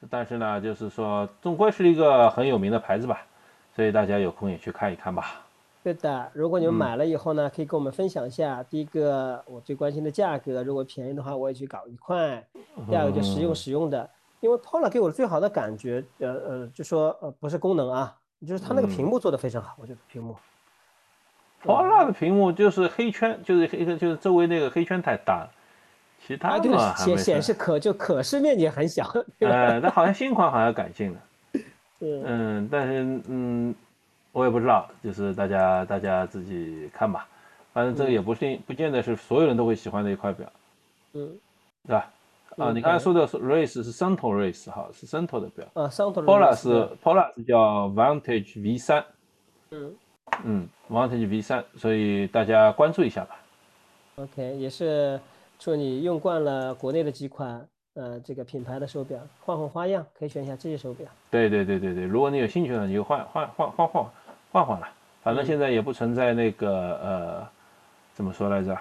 [0.10, 3.26] 但是呢，就是说，总归是一个很有名的牌子吧，
[3.76, 5.44] 所以大家有空也去看一看吧。
[5.84, 8.62] 对的，如果你们买了以后呢，可以跟我们分享一下。
[8.62, 12.46] 第一个，我最关心的价格，如果便宜的话，我也去搞一块。
[12.90, 20.36] 第二个就实用实用的，因为 Polar 给我的最好的感觉，呃呃，就说呃不是功能啊，就是它那个屏幕做的非常好，我觉得屏幕。
[21.64, 25.50] Polar 的屏幕就是黑圈，就是黑个就是周围那个黑圈太大了，
[26.26, 29.12] 其他的显显示可就可视面积很小。
[29.40, 31.20] 呃，但好像新款好像改进了。
[32.00, 33.74] 嗯嗯，但是嗯，
[34.32, 37.28] 我也不知道，就是大家大家自己看吧。
[37.74, 40.48] 反正这个也不是不见得是所有人都会喜欢的一块表。
[41.14, 41.36] 嗯，
[41.88, 42.08] 对吧？
[42.58, 45.66] 啊，你刚才说的是 Race 是 Sunto Race 哈，是 Sunto 的表。
[45.74, 46.24] 啊，Sunto。
[46.24, 46.70] Polar 是
[47.04, 49.06] Polar 是叫 Vantage V 三。
[49.72, 49.96] 嗯。
[50.44, 53.40] 嗯，Vantage V 三，所以大家关注一下吧。
[54.16, 55.20] OK，也是
[55.60, 61.08] 祝你用惯了国内的几款呃这个品牌的手表，换换花样，可以选一下这些手表。
[61.30, 64.06] 对对对对对，如果你有兴趣呢，你就换换换换换
[64.52, 64.88] 换换了，
[65.22, 67.48] 反正现在也不存在那个呃
[68.14, 68.76] 怎么说来着，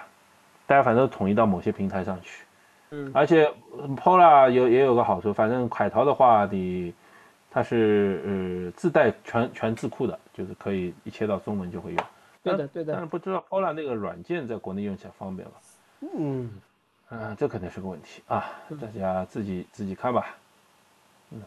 [0.65, 2.43] 大家反正都统一到某些平台上去。
[2.91, 3.11] 嗯。
[3.13, 3.51] 而且
[3.95, 6.93] Polar 有也有个好处，反正海淘的话你。
[7.49, 8.21] 它是
[8.67, 12.05] 呃自带全全字库的，就是可以一切到中文就会用。
[12.43, 12.93] 对的对的。
[12.93, 15.53] 但是不知道 Polar 那个软件在国内用起来方便吗？
[16.01, 16.51] 嗯，
[17.09, 18.45] 嗯，这肯定是个问题啊，
[18.79, 20.35] 大家自己自己看吧。
[21.31, 21.41] 嗯，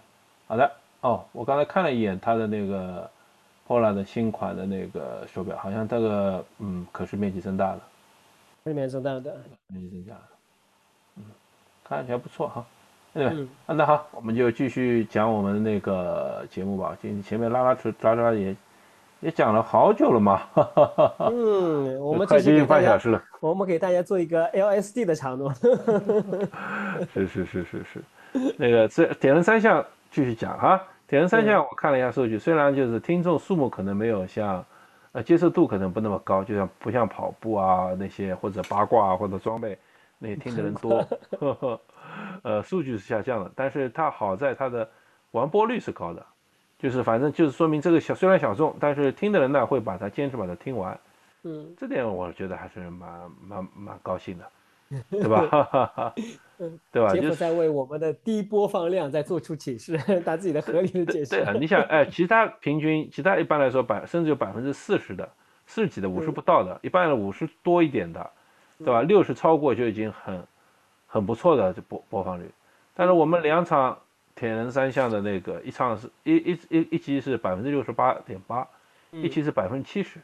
[0.48, 0.72] 好的。
[1.02, 3.08] 哦，我刚才看了一眼它的那个
[3.68, 7.80] Polar 的新款的那个手表，好像这个嗯可视面积增大了。
[8.64, 9.20] 面积增大了，
[9.68, 10.22] 面积增加了。
[11.90, 12.64] 嗯，看起来不错哈。
[13.12, 16.96] 对，那好，我们就继续讲我们那个节目吧。
[17.02, 18.54] 今前面拉拉扯拉拉也
[19.18, 20.42] 也讲了好久了嘛。
[21.18, 23.20] 嗯，我们快接近半小时了。
[23.40, 25.50] 我们给大家做一个 LSD 的长度。
[27.12, 28.02] 是是是是是，
[28.56, 30.80] 那个这铁人三项继续讲哈。
[31.08, 34.64] 铁人三项我看了一下数据，虽然就是听众数目可能没有像
[35.10, 39.76] 呃接受度可能不那么高，就像不像跑步啊那些或者八卦啊或者装备
[40.20, 41.04] 那些听的人多。
[41.40, 41.80] 呵 呵
[42.42, 44.88] 呃，数据是下降了，但是它好在它的
[45.32, 46.24] 完播率是高的，
[46.78, 50.98] 就是反正就是说明这个小虽然小众，但是听的人呢会把它坚持把它听完，
[51.42, 54.50] 嗯，这点我觉得还是蛮蛮蛮高兴的，
[55.10, 56.12] 对吧？
[56.90, 57.14] 对吧？
[57.14, 61.36] 就是在为我们的低播放量在做出解释，他自己的合理的解释。
[61.36, 65.28] 对啊，你想，哎，其他平均，其他一般来说百甚至有百分之四十的，
[65.66, 68.30] 四十几的，五十不到的，一般五十多一点的，
[68.84, 69.02] 对吧？
[69.02, 70.42] 六十超过就已经很。
[71.12, 72.48] 很不错的这播播放率，
[72.94, 73.98] 但是我们两场
[74.36, 78.64] 铁人三项的那个一场是一一一一期是百分之六十八点八，
[79.10, 80.20] 一期是百分之七十，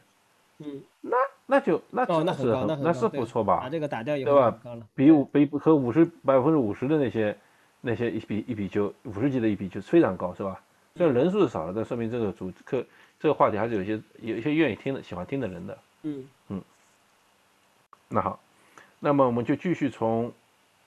[0.59, 2.45] 嗯，那那就那那是
[2.81, 3.59] 那是不错吧？
[3.63, 4.57] 把这个打掉以后，对吧？
[4.95, 7.37] 比五比和五十百分之五十的那些
[7.81, 10.57] 那些一比一比就五十级的一比就非常高，是吧？
[10.95, 12.81] 虽然人数是少了，但说明这个主客
[13.19, 16.61] 这个话题还是有些有一些愿意听的喜欢听的人的，嗯嗯。
[18.09, 18.39] 那好，
[18.99, 20.31] 那么我们就继续从。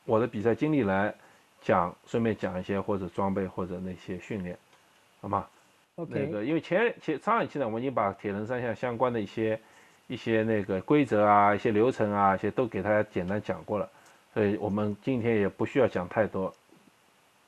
[0.07, 1.15] 我的比赛经历来
[1.61, 4.59] 讲，顺便讲一些或者装备或者那些训练，
[5.21, 5.47] 好吗
[5.97, 6.11] ？OK。
[6.13, 9.61] 那个因为前前上一期呢，我们已经把铁人三项相关的一些
[10.09, 13.89] 一些那个规则啊、一些流程啊、一些都给大家简单讲过了，
[14.35, 16.53] 所以我们今天也不需要讲太多。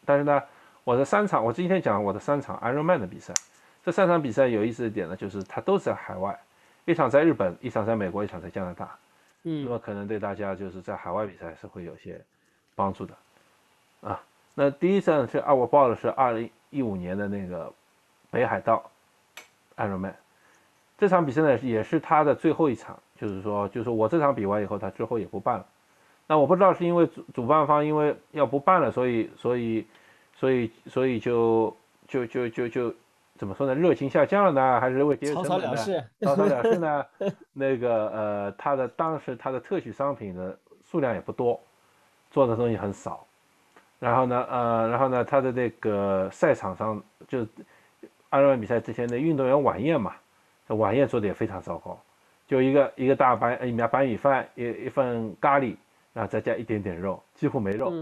[0.05, 0.41] 但是呢，
[0.85, 3.35] 我的三场，我今天讲我的三场 Ironman 的比赛，
[3.83, 6.39] 这三场比赛有意思的点呢，就是它都是在海外，
[6.85, 8.95] 一场在日本，一场在美国，一场在加拿大。
[9.45, 9.65] 嗯。
[9.65, 12.21] 那么可能对大家就是在海外比赛是会有些。
[12.75, 13.15] 帮助的，
[14.01, 14.19] 啊，
[14.55, 17.71] 那第一站是啊，我报的是二零一五年的那个
[18.31, 18.91] 北海道
[19.77, 20.15] Ironman，
[20.97, 25.67] 这场比赛呢也是他的最后一场，就是说，就是我这场比完以后，他之后也不办了。
[26.27, 29.87] 那我不知道是因为主主办方因为要不办了，所以所以
[30.35, 31.77] 所以所以就
[32.09, 32.95] 就就就就
[33.43, 33.75] 怎么说呢？
[33.75, 35.77] 热情下降了呢，还是为节约成本呢？
[36.21, 37.05] 草草了事呢？
[37.53, 41.61] 那个呃，他的当时他的特许商品的数量也不多。
[42.31, 43.27] 做的东西很少，
[43.99, 47.45] 然后呢，呃，然后呢，他的那个赛场上就
[48.31, 50.15] 二十万比赛之前的运动员晚宴嘛，
[50.69, 52.01] 晚宴做的也非常糟糕，
[52.47, 55.75] 就一个一个大白一米白米饭，一一份咖喱，
[56.13, 57.93] 然后再加一点点肉，几乎没肉，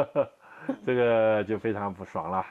[0.86, 2.44] 这个就非常不爽了。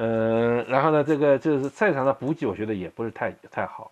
[0.00, 3.90] 嗯，然后呢，这个就是赛场的补给，我觉得也不是太太好，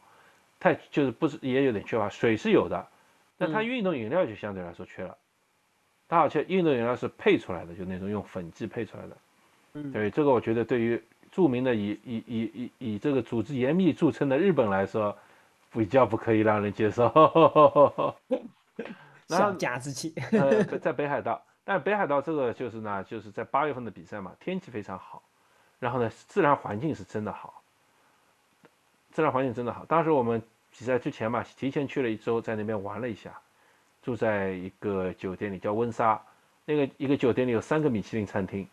[0.61, 2.87] 太就是不是也有点缺乏，水是有的，
[3.37, 5.17] 但他运动饮料就相对来说缺了。
[6.09, 9.17] 它好像运动饮料是配出来的，就那种用粉剂配出来的。
[9.75, 15.19] 嗯，对这个我觉得对于著名的以以以以以这个组织严密著称的日本来说，
[15.73, 18.15] 比较不可以让人接受。
[19.27, 20.15] 小家子气。
[20.31, 25.21] 呃， 在北海道，但北海道这个就是呢，就是在八月份的比赛嘛，天气非常好，
[25.79, 27.63] 然后呢，自然环境是真的好，
[29.13, 29.85] 自然环境真的好。
[29.85, 33.33] 当时我们比赛之前嘛，提前去了一周，在那边玩了一下，
[34.03, 36.21] 住在一个酒店里，叫温莎。
[36.65, 38.67] 那个一个酒店里有三个米其林餐厅，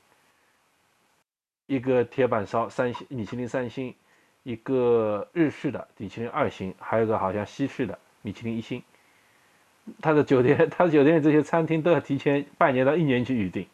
[1.67, 3.93] 一个铁板烧三星米其林三星，
[4.41, 8.81] 一个日式的米其林二星，还有一个好像西式的米其林一星。
[10.01, 13.67] 他的酒店， 他的酒店这些餐厅都要提前半年到一年去预定。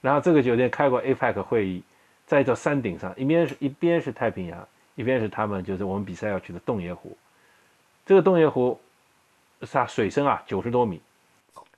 [0.00, 1.82] 然后这个酒店开过 APEC 会议，
[2.26, 7.16] 在一座山顶上，一边是一边是太平洋，一边是他们就是我们比赛要去的洞爷湖。
[8.06, 8.80] 这个洞爷湖，
[9.70, 11.00] 它水深啊九十多米，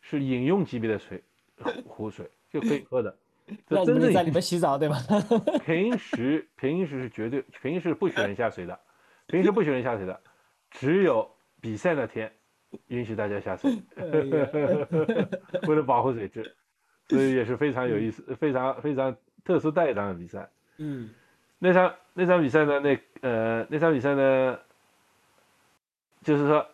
[0.01, 1.23] 是饮用级别的水。
[1.87, 3.17] 湖水就可以喝的，
[3.67, 4.99] 那真正在里面洗澡对吧？
[5.65, 8.79] 平时平时是绝对平时不许人下水的，
[9.27, 10.21] 平时不许人下水的，
[10.71, 11.27] 只有
[11.63, 12.31] 比赛那天
[12.89, 13.75] 允许大家下水，
[15.67, 16.55] 为了保护水质，
[17.09, 20.49] 所以也是非常有意思、非常非常特殊待遇的比赛。
[20.79, 21.09] 嗯，
[21.59, 22.81] 那场那场比赛呢？
[22.81, 24.59] 那呃那场比赛呢，
[26.23, 26.67] 就是说，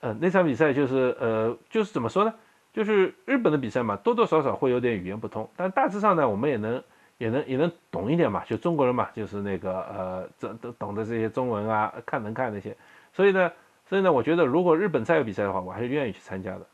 [0.00, 2.32] 呃那场比赛就是呃就是怎么说呢？
[2.72, 6.82] 就是日本的比赛嘛，多多少少会有点语言不通，但大致上呢，我们也能
[7.18, 8.42] 也能也能懂一点嘛。
[8.46, 12.74] 就中国人嘛，就是那个呃，这都懂得这些中文啊，看能看那些。
[13.12, 13.52] 所以呢，
[13.84, 16.66] 所以呢，我觉得如果日本再有比赛的话，我还是愿意去参加的，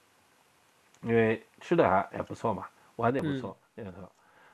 [1.03, 4.11] 因为吃的还还不错嘛，玩的也不错，也不错。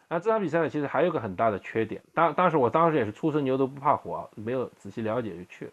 [0.08, 5.70] 那这场比赛呢，其实还有个很大的缺点，当当时我当时也是初生牛犊不怕虎啊，没有仔细了解就去了。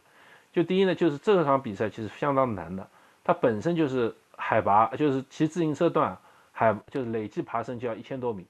[0.54, 2.88] 就第一呢，就是这场比赛其实相当难的，
[3.24, 4.14] 它本身就是。
[4.44, 6.18] 海拔就是骑自行车段，
[6.52, 8.44] 海就是累计爬升就要一千多米，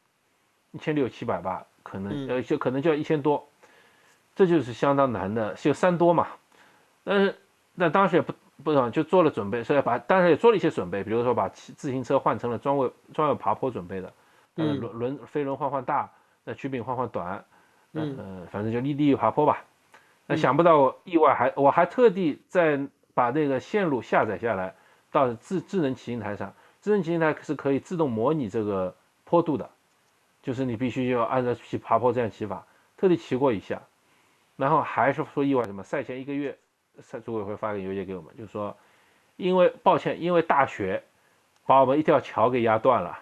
[0.72, 3.46] 一千六七百吧，可能呃就可能就要一千多，
[4.34, 6.28] 这就是相当难的，就山多嘛。
[7.04, 7.36] 但是
[7.78, 8.32] 但当时也不
[8.64, 14.14] 不知就做了准备，所以把当时也做了一些准备，比如说把骑自行车换成了专为专为爬坡准备的，
[14.56, 16.12] 嗯，轮轮飞轮换换大，
[16.44, 17.46] 那曲柄换换短，
[17.94, 19.64] 嗯呃反正就立地爬坡吧。
[20.28, 22.80] 那想不到意外还我还特地在
[23.14, 24.76] 把那个线路下载下来。
[25.14, 29.70] 到智智能骑行台上，智能骑行台是可以自动模拟这个坡度的，
[30.42, 33.82] 就是你必须要按照骑爬坡这样骑法，特地骑过一下，
[34.56, 35.84] 然后还是说意外什么？
[35.84, 36.58] 赛前一个月，
[37.02, 38.74] 赛组委会发个邮件给我们，就是说，
[39.36, 41.04] 因为抱歉，因为大雪
[41.66, 43.20] 把我们一条桥给压断了，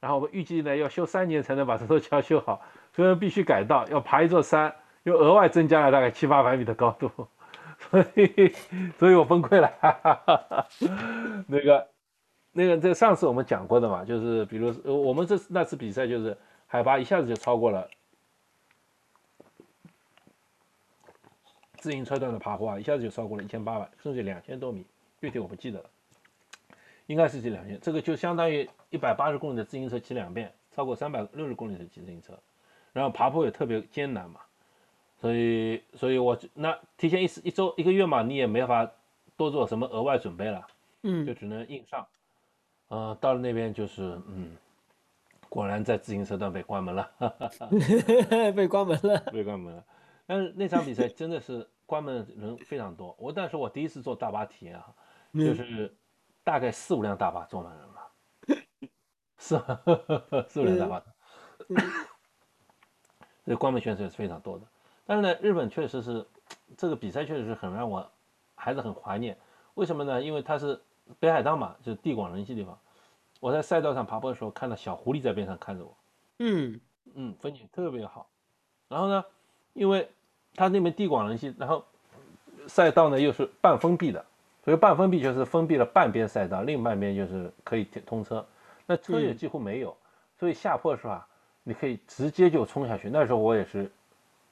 [0.00, 2.62] 然后我们预计呢要修三年才能把这座桥修好，
[2.94, 7.10] 所以必须改道，要爬一座山，又额外增加了大概七八百米的高度。
[7.90, 8.52] 所以，
[8.98, 9.68] 所以我崩溃了。
[9.80, 10.66] 哈哈哈
[11.46, 11.88] 那个，
[12.50, 17.88] 那个，这上次我们讲过的嘛，就是比如我们这次那次比赛，就是海拔一下子就超过了
[21.76, 24.84] 自行车段的爬坡啊，一下子就超过了一千八百，甚至两千多米，
[25.20, 25.90] 具体我不记得了，
[27.08, 27.76] 应该是这两千。
[27.80, 32.38] 这个就相当于一百八十公里的自行车骑两遍，超过三百六十公里的骑自行车，
[32.92, 34.40] 然后爬坡也特别艰难嘛。
[35.20, 38.88] 所以，所以我那提前一一周一个月嘛，你也没法
[39.36, 40.64] 多做什么额外准备了，
[41.02, 42.06] 嗯，就只能硬上。
[42.86, 44.56] 呃，到了那边就是，嗯，
[45.48, 47.10] 果然在自行车段被关门了，
[48.54, 49.84] 被关门了，被关门了。
[50.24, 53.16] 但是那场比赛真的是关门的人非常多。
[53.18, 54.86] 我但是我第一次坐大巴体验啊，
[55.34, 55.92] 就是
[56.48, 58.88] 大概四五辆大巴坐满人了，
[59.36, 59.62] 四
[60.48, 61.04] 四五辆大巴，
[63.44, 64.64] 这关门选手也是非常多的。
[65.04, 66.26] 但是呢，日本确实是
[66.74, 68.10] 这个比赛确实是很让我
[68.54, 69.36] 还是很怀念。
[69.74, 70.22] 为什么呢？
[70.22, 70.80] 因为它是
[71.20, 72.78] 北海道嘛，就是地广人稀地方。
[73.40, 75.94] 我在赛道上爬坡的时候，看到小狐狸在边上看着我。
[76.38, 76.80] 嗯
[77.14, 78.26] 嗯，风景特别好。
[78.88, 79.22] 然后呢，
[79.74, 80.10] 因为
[80.54, 81.84] 它那边地广人稀，然后
[82.66, 84.24] 赛道呢又是半封闭的，
[84.68, 88.46] 所以半封闭就是封闭了半边赛道，另半边就是可以通车。
[88.84, 89.96] 那车也几乎没有，
[90.38, 91.26] 所以下坡的时候啊？
[91.62, 93.08] 你可以直接就冲下去。
[93.08, 93.90] 那时候我也是。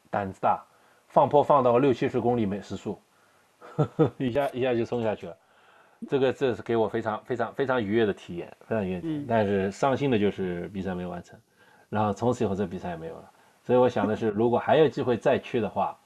[0.09, 0.65] 胆子大，
[1.09, 2.99] 放坡放到六七十公里每时速，
[3.59, 5.37] 呵 呵一下一下就冲下去了。
[6.09, 9.25] 这个这是给我非常非常非常愉悦的体验，非常愉悦。
[9.29, 11.39] 但是伤心的就是比赛没完成，
[11.91, 13.31] 然后从此以后这比赛也没有了。
[13.65, 15.99] 所以我想的是，如果还有机会再去的话，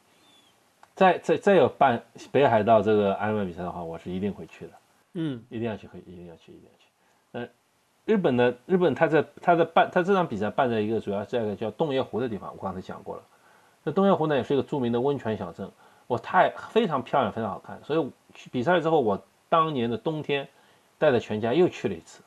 [1.01, 4.73] 再再再有办北海道这个安曼比赛的话，我是一定会去的。
[5.15, 6.87] 嗯，一定要去，会一定要去，一定要去。
[7.31, 7.49] 那
[8.05, 13.23] 日本的日本，他在他在办他这场比赛办在一个主要在一个叫洞爷湖的地方，我刚才讲过了。
[13.83, 15.73] 那洞爷湖呢，也是一个著名的温泉小镇，
[16.07, 17.83] 我太非常漂亮，非常好看。
[17.83, 20.47] 所以去比赛了之后，我当年的冬天
[20.99, 22.23] 带着全家又去了一次，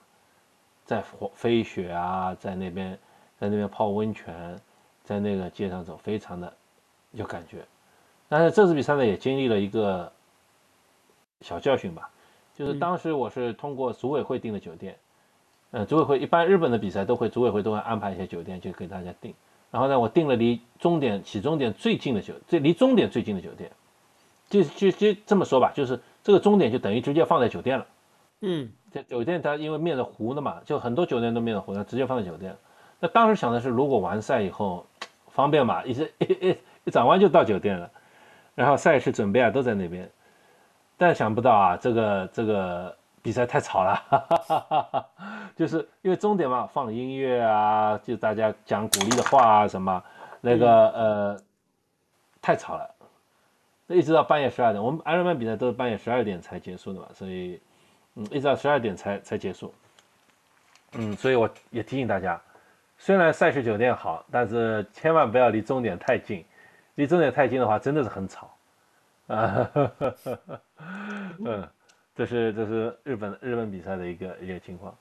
[0.84, 1.04] 在
[1.36, 2.98] 飞雪啊，在那边
[3.38, 4.60] 在那边泡温泉，
[5.04, 6.52] 在那个街上走，非常的
[7.12, 7.64] 有感觉。
[8.34, 10.12] 但是这次比赛呢，也经历了一个
[11.42, 12.10] 小教训吧，
[12.56, 14.98] 就是当时我是通过组委会订的酒店，
[15.70, 19.32] 呃，组委会一般日本的比赛都会组委会都会安排一些酒店，就给大家订。
[19.70, 23.70] 然后呢，我订了离终点起终点最近的酒，最离终点最近的酒店，
[24.50, 27.86] 就就就这么说吧，就是这个终点就等于直接放在酒店了。
[28.42, 32.58] 嗯，这酒店它因为面着湖的嘛，就很多酒店都面着湖，它直接放在酒店。
[33.00, 34.88] 那当时想的是，如果完赛以后
[35.28, 37.92] 方便嘛，一直一一一转弯就到酒店了，
[38.56, 40.10] 然后赛事准备啊都在那边。
[40.96, 45.06] 但想不到啊，这个这个比赛太吵了，哈哈哈哈哈，
[45.56, 50.02] 就是因为终点嘛，放音乐啊，就大家讲鼓励的话啊什么，
[50.40, 51.38] 那个呃
[52.42, 52.90] 太吵了，
[53.88, 57.60] 一直到半夜十二点，我们 Ironman 比赛都是半夜十二点才结束的嘛，所以
[58.16, 59.74] 嗯一直到十二点才才结束，
[60.94, 62.40] 嗯，所以我也提醒大家，
[62.98, 66.46] 虽然赛事酒店好，但是千万不要离终点太近，
[66.96, 68.50] 离终点太近的话真的是很吵。
[69.28, 69.72] 啊，
[71.40, 71.68] 嗯，
[72.14, 74.96] 这是这是日本日本比赛的一个一个情况。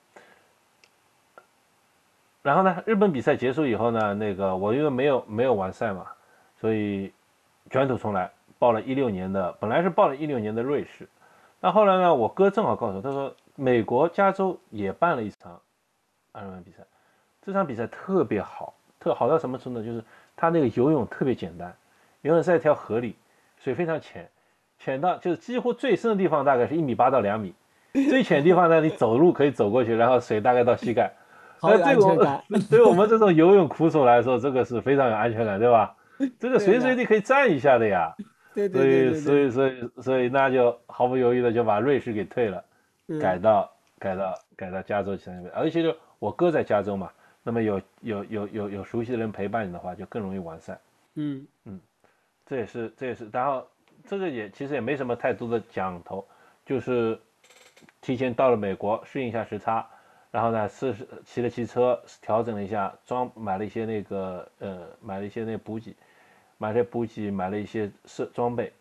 [2.40, 6.06] 然后呢，日本比赛结束以后呢，那个我因为没有没有完赛嘛，
[6.60, 7.12] 所以
[7.70, 11.08] 卷土重来，报了一六年的，本来是报了一六年的瑞士。
[11.60, 15.60] 那后来呢，我哥正好告诉我，他说美国加州也办了一场
[16.32, 16.84] 二人比赛，
[17.42, 19.82] 这场比赛特别好，特好到什么程度？
[19.82, 20.02] 就是
[20.34, 21.72] 他那个游泳特别简单，
[22.22, 23.14] 游泳在一条河里。
[23.58, 24.28] 水非常浅，
[24.76, 27.54] 浅到就是几乎最深的地方大概是一米八到两米，
[27.92, 31.12] 最浅的地方呢，你走路可以走过去，然后水大概到膝盖。
[31.60, 32.42] 好有安全感。
[32.68, 35.94] 对我们这种游泳苦手来说，这个是非常有安全感，对吧？
[36.40, 38.12] 这个随时随地可以站一下的呀。
[38.52, 39.14] 对对对。
[39.14, 42.64] 所以所以所以所以那就毫不犹豫的就把瑞士给退了，
[43.20, 43.70] 改到
[44.00, 47.08] 改到改到加州去那边，而且就我哥在加州嘛，
[47.44, 50.76] 那么有有有有有熟悉的人陪伴你的话，就更容易完善。
[51.14, 51.80] 嗯嗯。
[52.46, 53.66] 这也是，这也是，然后
[54.04, 56.26] 这个也其实也没什么太多的讲头，
[56.66, 57.18] 就是
[58.00, 59.86] 提前到了美国适应一下时差，
[60.30, 65.94] 然后呢试试骑了骑车，调整了一下装，买了一些那个呃买了一些那补给，
[66.58, 68.72] 买了补给，买了一些设装备，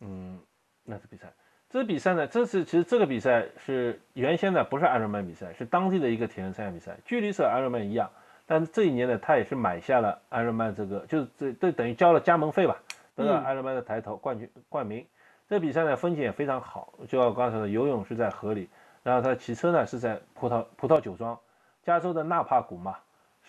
[0.00, 0.40] 嗯，
[0.84, 1.30] 那次比赛，
[1.68, 8.10] 这次比赛呢，这次其实这个比赛是原先呢不是 Ironman 比赛，是当地的一个铁人三项比赛，距离是 Ironman 一样，
[8.46, 12.80] 但是这一年呢，他也是买下了 Ironman 这个，就是这这等于交了加盟费吧。
[13.14, 15.06] 得到艾伦曼的抬头冠军冠名，
[15.48, 16.92] 这比赛呢风景也非常好。
[17.08, 18.68] 就像刚才的游泳是在河里，
[19.02, 21.38] 然后他骑车呢是在葡萄葡萄酒庄，
[21.82, 22.96] 加州的纳帕谷嘛，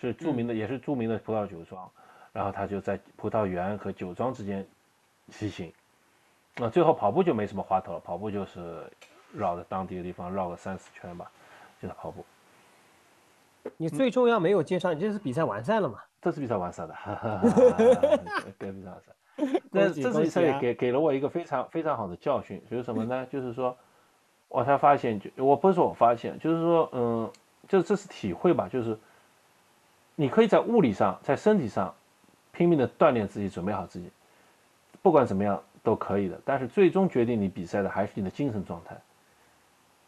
[0.00, 1.90] 是著名的也是著名的葡萄酒庄。
[2.32, 4.66] 然后他就在葡萄园和酒庄之间
[5.30, 5.72] 骑行。
[6.56, 8.90] 那最后跑步就没什么花头了，跑步就是
[9.32, 11.30] 绕着当地的地方绕个三四圈吧，
[11.80, 12.26] 就是跑步。
[13.76, 16.00] 你最重要没有介绍，你这是比赛完赛了嘛？
[16.20, 16.94] 这是比赛完赛的，
[18.58, 19.12] 跟比赛完赛。
[19.70, 23.26] 那这次比赛也给给了我一个非常非常好的教训，就是什么呢？
[23.26, 23.76] 就是说，
[24.48, 27.30] 我才发现，就我不是说我发现，就是说，嗯，
[27.68, 28.96] 就是这是体会吧，就是
[30.14, 31.92] 你可以在物理上，在身体上
[32.52, 34.08] 拼命的锻炼自己，准备好自己，
[35.02, 36.40] 不管怎么样都可以的。
[36.44, 38.96] 但是最终决定你比赛的还是你的精神状态，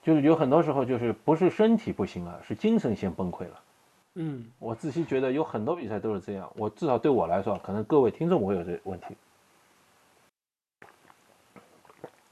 [0.03, 3.61] 就是有很多时候就是不是身体不行了，是精神先崩溃了。
[4.19, 6.51] 嗯，我仔细觉得有很多比赛都是这样。
[6.57, 9.14] 我至少对我来说，可能各位听众会有这问题。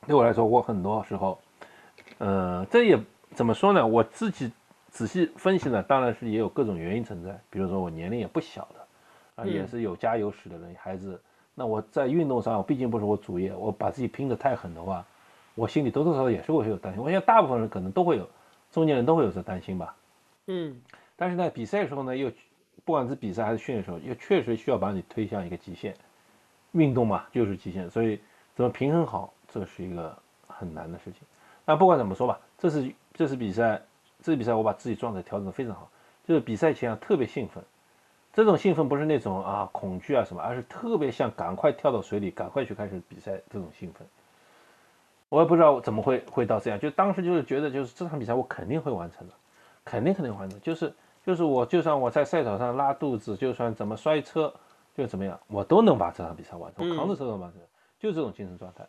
[0.07, 1.39] 对我来说，我很多时候，
[2.17, 2.99] 呃，这也
[3.35, 3.87] 怎么说呢？
[3.87, 4.51] 我自己
[4.91, 7.39] 仔细分析呢，当然是也有各种原因存在。
[7.51, 11.21] 比如说我年龄也不小的，啊，也是有家有室的人，孩子。
[11.55, 15.05] 那我在运动上，毕竟不是我主业，我把自己拼得太狠的话，
[15.55, 17.03] 我心里多多少少也是会有担心。
[17.03, 18.27] 我想大部分人可能都会有，
[18.73, 19.95] 中年人都会有这担心吧。
[20.47, 20.81] 嗯。
[21.17, 22.31] 但是呢，比赛的时候呢，又
[22.85, 25.95] 不管是比赛还是训练的时候，又确实需要把你推向一个极限。
[26.73, 28.19] 运动嘛，就是极限，所以
[28.57, 30.13] 怎么平衡好，这是一个
[30.49, 31.21] 很难的事情。
[31.65, 33.81] 那不管怎么说吧，这是这次比赛，
[34.21, 35.89] 这次比赛我把自己状态调整的非常好，
[36.27, 37.63] 就是比赛前啊特别兴奋，
[38.33, 44.05] 这种兴奋不是那种啊恐惧啊什么，而是特别像赶快跳到水里，赶快去开始比赛这种兴奋。
[45.29, 49.35] 我也不知道怎么会会到这样，就当时就是觉得就是这场比赛我肯定会完成的，
[49.85, 50.93] 肯定肯定完成，就是。
[51.25, 54.53] 就是我，就算我在赛场上拉肚子，就算怎么摔车，
[54.95, 57.61] 就怎么样，我都能把这场比赛完成，扛着车都完成，
[57.99, 58.87] 就这种精神状态。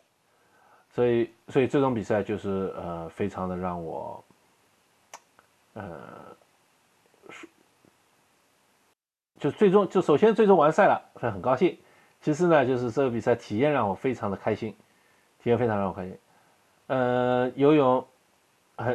[0.90, 4.22] 所以，所以这种比赛就是呃，非常的让我，
[5.72, 5.90] 呃，
[9.38, 11.78] 就最终就首先最终完赛了，所以很高兴。
[12.20, 14.76] 其次呢，就是这个比赛体验让我非常的开心，
[15.42, 16.18] 体验非常让我开心。
[16.88, 18.06] 呃，游泳。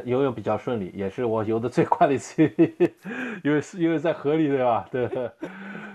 [0.05, 2.43] 游泳比较顺利，也是我游的最快的一次，
[3.43, 4.88] 因为是因为在河里对吧？
[4.91, 5.09] 对。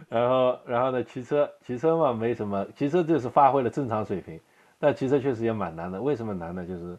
[0.08, 4.40] 然后，然后呢，骑车，骑车嘛没什么，骑车就是发挥了正常水平，
[4.78, 6.00] 但骑车确实也蛮难的。
[6.00, 6.64] 为什么难呢？
[6.66, 6.96] 就是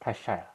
[0.00, 0.46] 太晒了，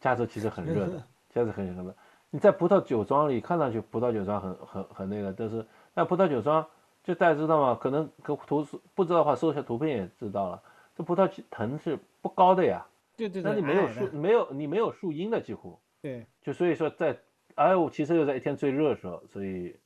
[0.00, 1.02] 加州其实很热的，
[1.32, 1.94] 加州很很热。
[2.30, 6.64] 你在葡萄酒庄里看上去葡萄酒庄很很很那个，但是那葡萄酒庄
[7.02, 7.78] 就大家知道吗？
[7.80, 10.62] 可能可图不知道的话，搜一下图片也知道了。
[10.94, 12.86] 这葡萄藤是不高的呀，
[13.28, 15.78] 对对那你没有树，没有你没有树荫的几乎。
[16.00, 17.16] 对，就所以说在，
[17.56, 19.76] 哎我其实又在一天最热的时候，所以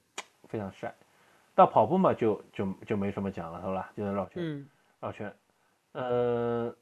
[0.49, 0.95] 非常晒。
[1.55, 3.93] 到跑步嘛，就就就没什么讲了，是吧？
[3.97, 4.69] 就在绕圈，
[5.01, 5.33] 绕圈。
[5.93, 6.75] 呃，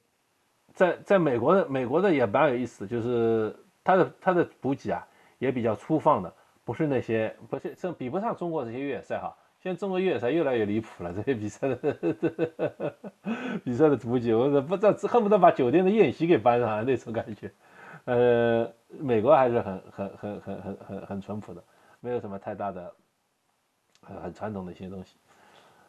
[0.73, 5.07] 在在美国的美国的也蛮有意思，就是它的它的补给啊
[5.39, 6.35] 也比较粗放的，
[6.65, 9.37] 不是那些不是这比不上中国这些越野赛哈。
[9.63, 11.77] 现在中国越野赛越来越离谱了， 这些比赛的
[13.65, 17.51] 比赛的补给，我不知道恨不得把酒店的宴席给搬上来 那种感觉。
[18.05, 21.63] 呃，美国还是很很很很很很很淳朴的，
[22.01, 22.93] 没有什么太大的。
[24.05, 25.15] 很很传统的一些东西，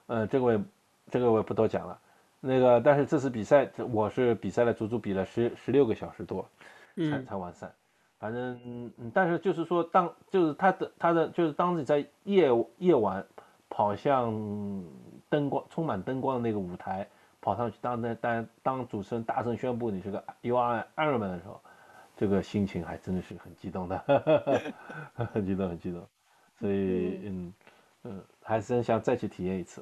[0.05, 0.61] 呃，这个我也
[1.09, 1.99] 这个我也不多讲了。
[2.39, 6.47] 那个，但是这次比赛，我是比赛了足足比了十十六个小时多，
[6.95, 7.73] 才才完赛。
[8.19, 13.25] 反正，但是就是说，当就是他的他的就是当你在夜夜晚
[13.73, 14.31] 跑向
[15.29, 17.07] 灯光充满灯光的那个舞台，
[17.41, 21.59] 跑上去当那当当主持人大声宣布你是个 U R Ironman 的时候，
[22.15, 23.97] 这个心情还真的是很激动的，
[25.33, 26.07] 很激动很激动。
[26.59, 27.53] 所以，嗯。
[28.05, 29.81] 嗯，还是很想再去体验一次。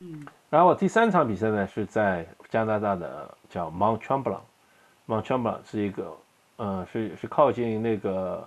[0.00, 6.16] 嗯，然后我第三场比赛呢是在加拿大的叫 Mount Tremblant，Mount Tremblant 是一个，
[6.58, 8.46] 嗯，是是靠近那个，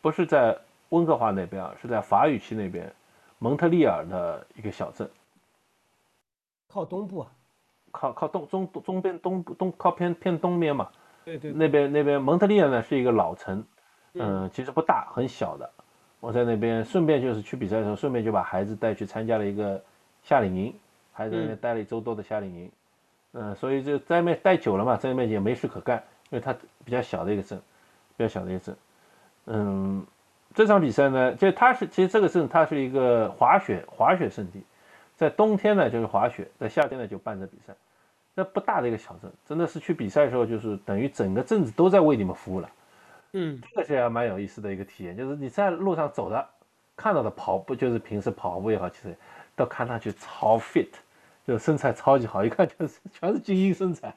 [0.00, 0.58] 不是在
[0.88, 2.92] 温哥华那边啊，是在法语区那边，
[3.38, 5.08] 蒙特利尔的一个小镇。
[6.68, 7.32] 靠东部啊？
[7.90, 10.88] 靠靠东中中边东东靠偏偏东边嘛。
[11.24, 11.52] 对对。
[11.52, 13.64] 那边那边蒙特利尔呢是一个老城，
[14.14, 15.70] 嗯，其实不大，很小的。
[16.20, 19.82] 我在那边顺便就是去比赛的时候，顺便就把孩子带去参加了一个
[20.22, 20.74] 夏令营，
[21.12, 22.70] 孩子在那边待了一周多的夏令营，
[23.32, 26.52] 嗯，所以就在那边待久了嘛，在那边也没事可干，因为它
[26.84, 27.58] 比较小的一个镇，
[28.16, 28.76] 比较小的一个镇，
[29.46, 30.04] 嗯，
[30.54, 34.64] 这场比赛呢，就它是其实这个镇它是一个滑雪滑雪圣地，
[35.14, 37.72] 在冬天呢就是滑雪，在夏天呢就办这比赛，
[38.34, 42.68] 那不大的一个小镇，真的是去比赛的时候就是等于整个镇子都在为你们服务了。
[43.32, 46.44] 嗯，这个是还蛮有意思的一个体验，就是你在路上走的，
[46.96, 49.14] 看到的跑步就是平时跑步也好，其实
[49.54, 50.88] 都看上去超 fit，
[51.48, 54.14] 就身材超级好，一看就是全是精英身材，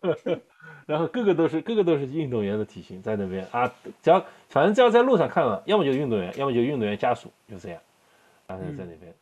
[0.88, 3.70] 然后个个都是个个都是运动员的体型在那边啊，
[4.02, 7.78] 只要反正只要在路上看到，要么就运动员，要么就运动员家属，就这样，
[8.46, 9.14] 然后在那边，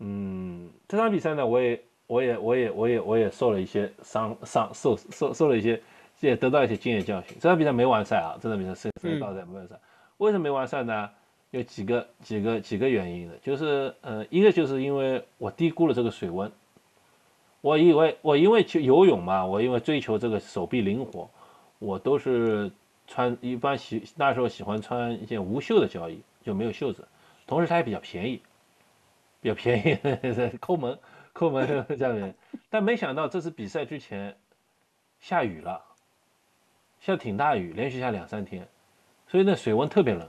[0.00, 5.80] 嗯，这场比赛呢，我也我也我也我也我也受了一些伤伤受受受了一些。
[6.20, 7.34] 也得到一些经验教训。
[7.40, 8.36] 这场比赛没完赛啊！
[8.38, 9.74] 这场比赛是是到赛没完赛。
[10.18, 11.08] 为什么没完赛呢？
[11.50, 16.50] 有几个几个几个原因的，就是呃，一个就是因为我低估了这个水温。
[17.60, 21.28] 我以为我因为去游泳嘛，我因为追求这个手臂灵活，
[21.78, 22.70] 我都是
[23.06, 27.06] 穿一般喜那时候喜欢穿一件无袖的胶衣，就没有袖子，
[27.46, 28.40] 同时它也比较便宜，
[29.40, 29.98] 比较便宜，
[30.58, 30.98] 抠门
[31.32, 32.34] 抠门 下面。
[32.70, 34.36] 但没想到这次比赛之前
[35.20, 35.84] 下雨了。
[37.00, 38.68] 下挺大雨，连续下两三天，
[39.26, 40.28] 所以那水温特别冷，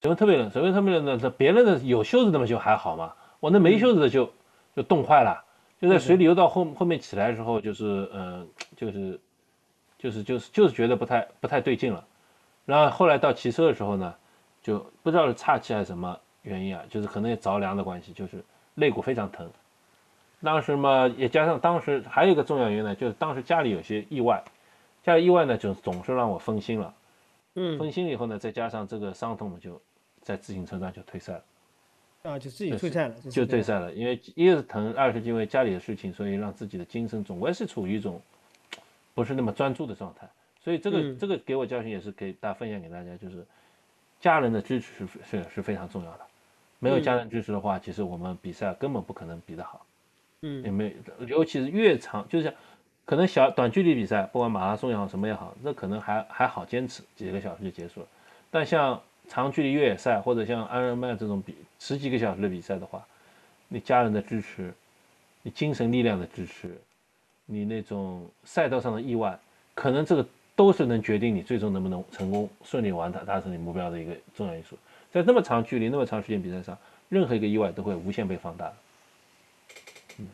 [0.00, 1.18] 特别冷，水温特别冷呢。
[1.18, 4.30] 这别人的有袖子的嘛就还好嘛，我那没袖子的就
[4.76, 5.44] 就冻坏了，
[5.80, 9.20] 就在水里游到后后面起来的时候，就是嗯，就是
[9.98, 12.04] 就是就是就是觉得不太不太对劲了。
[12.64, 14.14] 然后后来到骑车的时候呢，
[14.62, 18.44] 就不知道是岔气还是什么原因啊，就是可能也着凉的关系，就是
[18.74, 19.48] 肋骨非常疼。
[20.40, 24.42] 当时嘛也加上当时还有一个重要原因呢，就是当时家里有些意外。
[25.04, 26.94] 家里意外呢，就总是让我分心了，
[27.54, 29.80] 嗯，分心以后呢，再加上这个伤痛，就
[30.28, 31.44] 在自行车上就退赛了，
[32.24, 38.20] 啊，就自己退赛了，就退赛了，因为一个是疼，二是因为家里的事情，所以让自己的精神总归是处于一种
[39.14, 40.28] 不是那么专注的状态，
[40.62, 43.42] 所以这个这个给我教训也是给大家分享给大家，就是
[44.20, 46.20] 家人的支持是是是非常重要的，
[46.78, 49.86] 没有家人支持的话，其实我们比赛根本不可能比得好，
[50.42, 50.94] 嗯，也没，
[51.26, 52.52] 尤其是越长，就是。
[53.08, 58.06] 可能小短距离比赛，不管马拉松也好，什么也好，那可能还还好坚持几个小时就结束了。
[58.50, 63.06] 但像长距离越野赛或者像安人曼这种比十几个小时的比赛的话，
[63.68, 64.72] 你家人的支持，
[65.42, 66.76] 你精神力量的支持，
[67.46, 69.38] 你那种赛道上的意外，
[69.74, 70.26] 可能这个
[70.56, 74.76] 都是能决定你最终能不能成功顺利完达达成你目标的一个重要因素。
[75.12, 76.76] 在那么长距离、那么长时间比赛上，
[77.08, 78.72] 任何一个意外都会无限被放大。
[80.18, 80.26] 嗯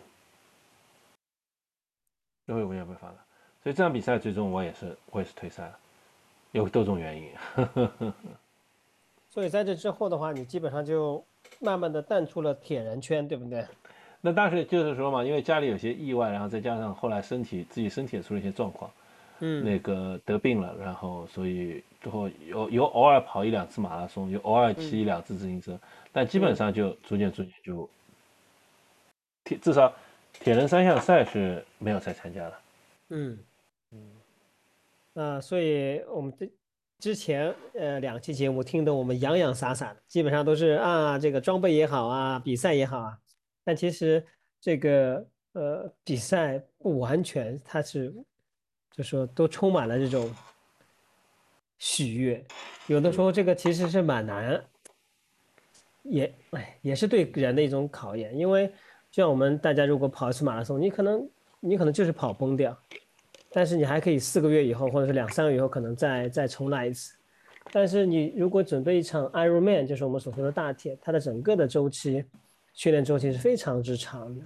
[2.46, 3.16] 都会无限被放大，
[3.62, 5.78] 所以这场比赛最终我也是我也是退赛了，
[6.52, 7.30] 有多种原因。
[7.54, 8.14] 呵呵呵
[9.34, 11.20] 所以在这之后的话，你基本上就
[11.58, 13.66] 慢慢的淡出了铁人圈，对不对？
[14.22, 18.88] 那当时就是说嘛，因为家里有些意外，然后再加上后来身体自己身体也出了一些状况，
[19.40, 19.64] 嗯。
[19.64, 25.76] 那个得病了，然后所以之后有有偶尔跑一两次马拉松，有偶尔骑一两次自行车，
[26.12, 27.90] 但基本上就逐渐逐渐就
[29.42, 29.92] 铁至少
[30.34, 32.60] 铁人三项赛是没有再参加了。
[33.08, 33.36] 嗯。
[33.90, 33.98] 嗯，
[35.12, 36.48] 那，所以我们这
[37.04, 43.18] 之前呃两期节目听得我们洋洋洒洒的，基本上都是啊这个装备也好啊，比赛也好啊，
[43.62, 44.26] 但其实
[44.58, 48.10] 这个呃比赛不完全，它是
[48.90, 50.34] 就说都充满了这种
[51.78, 52.42] 喜悦，
[52.86, 54.64] 有的时候这个其实是蛮难，
[56.04, 58.66] 也哎也是对人的一种考验，因为
[59.10, 61.30] 就像我们大家如果跑一次马拉松，你可能
[61.60, 62.74] 你可能就是跑崩掉。
[63.56, 67.14] 但是你还可以四个月以后，或者是两三个月以后，可能再再重来一次。
[67.70, 72.24] 但是你如果准备一场 Ironman，就是我们所说的大铁，它的整个的周期，
[72.72, 74.44] 训练周期是非常之长的。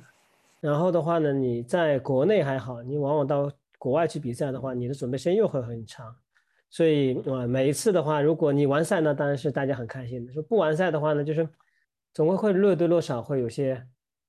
[0.60, 6.14] 然后的话呢，你在国内还好，你往往到国外去比赛的话，你的准备时间又会很长。
[6.68, 11.48] 所以啊，每一次的话，如果你完赛呢，当然是大家很开心的；说不完赛的话呢，就是
[12.12, 13.82] 总会会略多略少会有些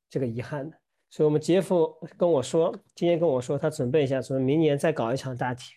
[0.10, 0.78] 这个遗憾的。
[1.10, 5.76] 所以，我们杰夫跟我说，今天跟我说，他准备一下，说明年再搞一场大铁。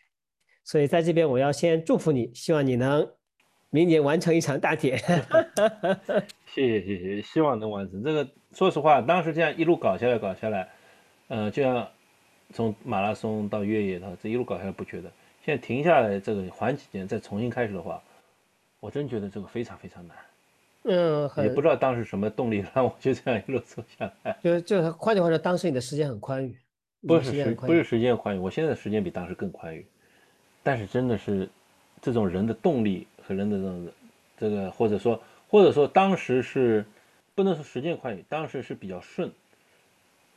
[0.62, 3.10] 所以，在这边我要先祝福你，希望你能
[3.70, 4.96] 明年完成一场大铁。
[6.46, 8.28] 谢谢谢谢，希望能完成这个。
[8.52, 10.68] 说实话，当时这样一路搞下来，搞下来，
[11.28, 11.88] 呃，就像
[12.52, 15.10] 从马拉松到越野的这一路搞下来，不觉得。
[15.42, 18.02] 现在停下来这个缓几年，再重新开始的话，
[18.80, 20.16] 我真觉得这个非常非常难。
[20.84, 24.36] 嗯，也不知道当时什么动力让我就这样一路走下来。
[24.42, 26.56] 就就换句话说，当时你的时间很宽裕，
[27.06, 29.86] 不是时不是时间宽裕，我现在时间比当时更宽裕。
[30.64, 31.48] 但是真的是
[32.00, 33.88] 这种人的动力和人的这种
[34.38, 36.84] 这个，或者说或者说当时是
[37.34, 39.30] 不能说时间宽裕，当时是比较顺，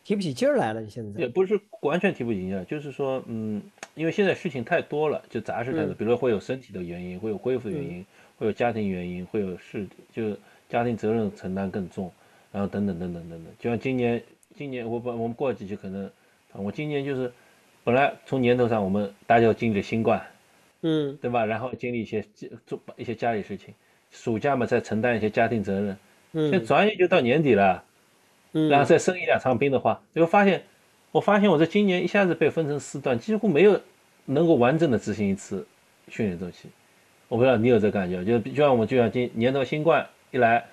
[0.03, 0.81] 提不起劲儿来了。
[0.81, 3.61] 你现在也不是完全提不起劲儿，就是说，嗯，
[3.95, 8.05] 因为现在事情太多了，就杂事太多，比如说会有身体的原因，会有恢复的原因。
[8.37, 10.35] 会有家庭原因，会有事，就
[10.69, 12.11] 家庭责任承担更重，
[12.51, 13.53] 然后等等等等等等。
[13.59, 14.21] 就像今年，
[14.55, 16.09] 今年我本我们过几期可能，
[16.53, 17.31] 我今年就是
[17.83, 20.25] 本来从年头上我们大家要经历新冠，
[20.81, 21.45] 嗯，对吧？
[21.45, 22.25] 然后经历一些
[22.65, 23.73] 做一些家里事情，
[24.11, 25.97] 暑假嘛再承担一些家庭责任，
[26.33, 27.83] 嗯，现在转眼就到年底了，
[28.53, 30.63] 嗯，然后再生一两场病的话，就会发现，
[31.11, 33.79] 我发现我这今年一下子被分成四段，几乎没有
[34.25, 35.65] 能够完整的执行一次
[36.09, 36.69] 训练周期。
[37.27, 40.63] 我不知道你有这感觉，就就像我们就像今年头新冠一来，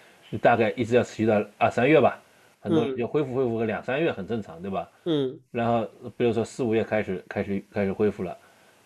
[0.41, 2.21] 大概一直要持续到二三月吧，
[2.61, 4.89] 很多就恢复恢复个两三月很正常，对吧？
[5.05, 5.39] 嗯。
[5.51, 5.87] 然后
[6.17, 8.37] 比如说四五月开始开始开始恢复了，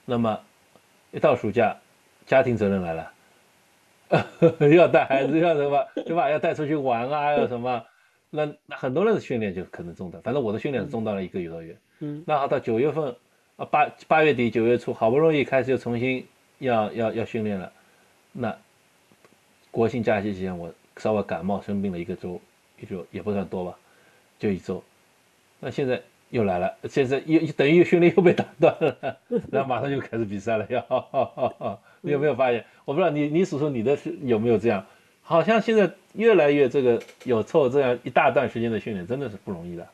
[0.04, 0.38] 那么
[1.10, 1.76] 一到暑假，
[2.24, 3.12] 家庭责任来了，
[4.76, 6.30] 要带孩子要什么，对吧？
[6.30, 7.82] 要带出去玩啊，要什么？
[8.30, 11.76] 那那很多人的训练就可能中断，反正我的训练是中断了一个多月。
[12.00, 12.22] 嗯。
[12.26, 13.14] 那好，到九月份
[13.56, 16.26] 啊八八月底九月初，好不容易开始又重新。
[16.58, 17.72] 要要要训练了，
[18.32, 18.56] 那
[19.70, 22.40] 国庆假期期间我稍微感冒生病了一个周，
[22.80, 23.76] 一周也不算多吧，
[24.38, 24.82] 就一周。
[25.60, 26.00] 那现在
[26.30, 29.18] 又来了，现在又等于训练又被打断了，
[29.52, 30.66] 然后马上就开始比赛了。
[30.68, 32.64] 要， 你有没有发现？
[32.84, 34.84] 我不知道你你数数你的是有没有这样？
[35.22, 39.86] 好像现在越来越这个有凑这样一大段时间的训练，真的是不容易的。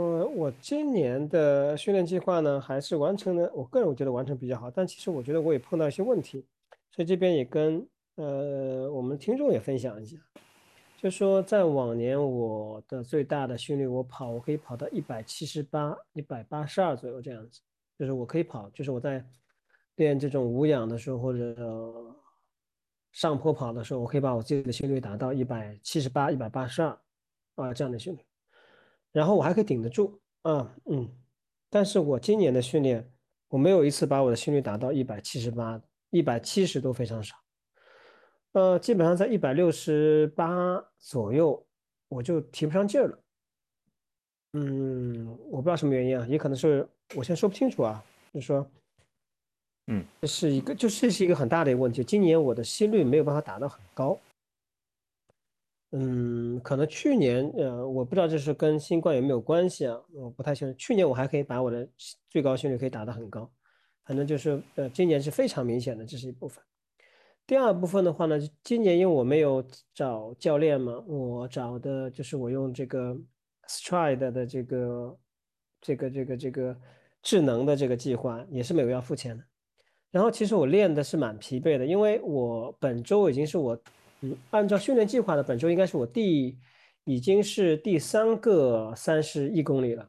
[0.00, 3.50] 嗯，我今年的训练计划呢，还是完成的。
[3.52, 6.46] 我个人我觉得完成比较好，但其实我觉得我也碰到一些问题，
[6.92, 7.84] 所以这边也跟
[8.14, 10.16] 呃我们听众也分享一下，
[11.02, 17.60] 就说在往年我的最大的训练，我跑我可以跑到一百七十八、一百八十二左右这样子，
[17.98, 19.24] 就是我可以跑，就是我在
[19.96, 22.16] 练这种无氧的时候或者
[23.10, 26.96] 上坡跑的时候，我可以把我自己的心率达到一百七十八、一百八十二
[27.56, 28.27] 啊这样的训练。
[29.18, 31.08] 然后我还可以顶得住啊，嗯，
[31.68, 33.04] 但是我今年的训练，
[33.48, 37.34] 我没有一次把我的心率达到一百七十八，一百七十都非常少，
[38.52, 41.66] 呃，基本上在一百六十八左右，
[42.08, 43.18] 我就提不上劲儿了，
[44.52, 48.00] 嗯，我不知道什么原因啊，也可能是我现在说不清楚啊，
[48.32, 48.64] 就是说，
[49.88, 54.16] 嗯，这是一个，就是这是一个很大的一个问题，今年我的心率没有办法达到很高。
[55.92, 60.76] 嗯，可能去年，呃，我不知道这是跟新冠有没有关系啊，我不太清楚。
[60.76, 61.88] 去年我还可以把我的
[62.28, 63.50] 最高心率可以打得很高，
[64.04, 66.62] 反正就是，呃，今年是非常明显的，这是一部分。
[67.46, 69.64] 第二部分的话呢，今年因为我没有
[69.94, 73.16] 找教练嘛，我找的就是我用这个
[73.66, 75.18] Stride 的这个
[75.80, 76.76] 这个这个这个
[77.22, 79.42] 智能的这个计划，也是每个月要付钱的。
[80.10, 83.80] 然后其实我练的是蛮疲惫的，因为我本周已经是我。
[84.20, 86.58] 嗯，按照训练计划的本周应该是我第
[87.04, 90.08] 已经是第三个三十一公里了，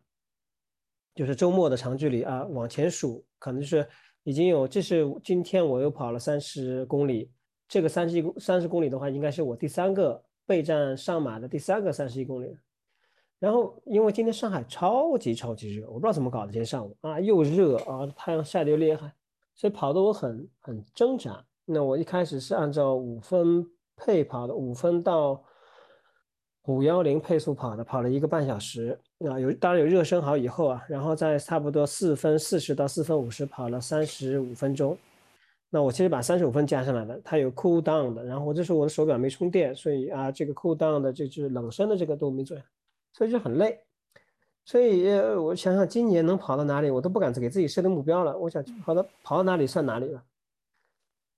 [1.14, 3.88] 就是周末的长距离啊，往前数可能就是
[4.24, 7.32] 已经有，这是今天我又跑了三十公里，
[7.68, 12.58] 这个三十一三十公里的话，应该是我第三个备战上马的第三个三十一公里。
[13.38, 19.14] 然后因为今天上海超级超级热，我不知道怎么搞的，今天上午啊又热啊，太阳晒得又厉害，
[19.56, 21.46] 所以跑得我很很挣扎。
[21.64, 23.66] 那我一开始是按照五分
[24.00, 25.44] 配跑的，五分到
[26.64, 28.98] 五幺零配速跑的，跑了一个半小时。
[29.30, 34.98] 啊，有当然有热身好以后啊，然后在差不多四分四十到四分五十跑了三十五分钟。
[35.70, 38.24] 那我其实把三十五分加上来了，它有 cool down 的。
[38.24, 42.58] 然后我这时候我的手表没充电，所以啊，这个 cool down 的就是冷身的这个都没做，
[43.14, 43.78] 所以就很累。
[44.66, 48.38] 所以我想想今年能跑到哪里，我都不敢给自己设定目标了。
[48.38, 50.24] 我想跑到跑到哪里算哪里了。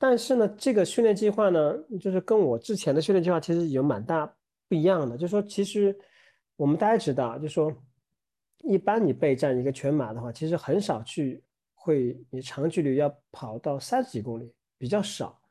[0.02, 4.26] 但是呢，这个训练计划呢，就是跟我之前的训练计划其实有蛮大
[4.68, 5.96] 不一样的，就是说其实。
[6.58, 7.76] 我们大家知道，就说
[8.60, 11.44] 一般你备战一个全马的话，其实很少去
[11.74, 15.42] 会你长距离要跑到三十几公里，比较少。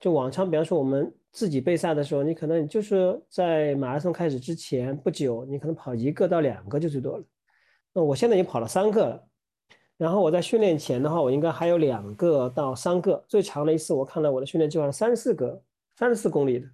[0.00, 7.24] 就往常，比方说我们自己备赛的时候，你可能就是在马拉松开始之前不久，你可能跑一个到两个就最多了。
[7.92, 9.28] 那我现在已经跑了三个了，
[9.98, 13.24] 然后我在训练前的话，我应该还有两个到三个。
[13.26, 15.62] 最长的一次我看了我的训练计划是三十四个，
[15.96, 16.68] 三十四公里的，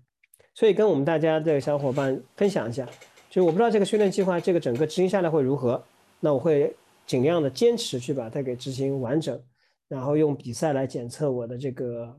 [0.54, 2.88] 所以跟我们大家的小伙伴分享一下。
[3.30, 5.82] 就我不知道这个训练计划，这个整个执行下来会如何，
[6.20, 6.74] 那我会
[7.06, 9.40] 尽量的坚持去把它给执行完整，
[9.88, 12.14] 然后用比赛来检测我的这个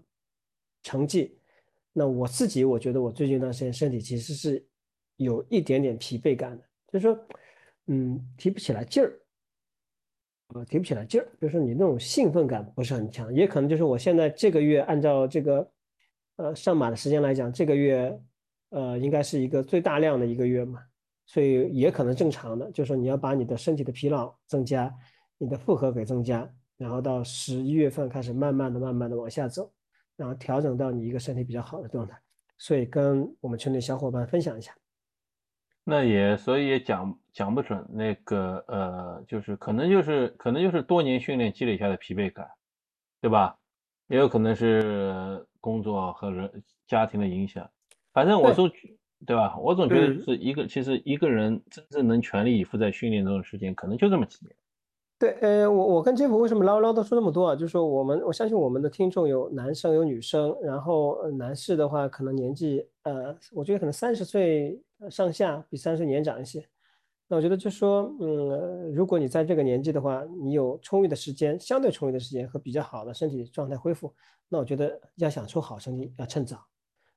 [0.81, 1.37] 成绩。
[1.91, 4.65] 那我自己我觉得我最近一段时间身体其实是
[5.17, 7.19] 有一点点疲惫感的，就是说，
[7.87, 9.13] 嗯，提不起来劲儿，
[10.53, 15.71] 啊，提不起来劲儿，就是你那种兴奋感不是很强，也可能就是我现在这个月按照这个，
[16.37, 18.19] 呃，上马的时间来讲，这个月，
[18.69, 20.79] 呃，应该是一个最大量的一个月嘛。
[21.25, 24.93] 所以也可能正常的，就是说你要把你的身体的疲劳增加，
[25.37, 26.47] 你的负荷给增加，
[26.77, 29.71] 然后到十一月份开始慢慢的、慢慢的往下走，
[30.17, 32.19] 然后调整到你一个身体比较好的状态。
[32.57, 34.75] 所以跟我们群里小伙伴分享一下。
[35.83, 42.47] 那也所以也讲讲不准那个呃，就是可能就是可能就是多年训练积累下的疲惫感，
[43.21, 43.57] 对吧？
[44.07, 47.69] 也有可能是工作和人家庭的影响。
[48.13, 48.69] 反正我说。
[49.25, 49.57] 对吧？
[49.57, 54.53] 我总觉得是一个，其实一个人真正能全力以赴在训练中的时间，可能就这么几年。
[55.17, 57.55] 对，呃，我我跟杰夫为什么唠唠叨说那么多啊？
[57.55, 64.77] 就是说我们我相信我们的听众有男生有女生，然后男士的话可能年纪，呃，我觉得可能三十岁
[65.09, 66.65] 上下，比三十年长一些。
[67.27, 74.13] 那我觉得就说，嗯，如果你在这个年纪的话，你有充裕的时间，相对充裕的时间和比较好的身体状态恢复，
[74.49, 76.59] 那我觉得要想出好成绩，要趁早。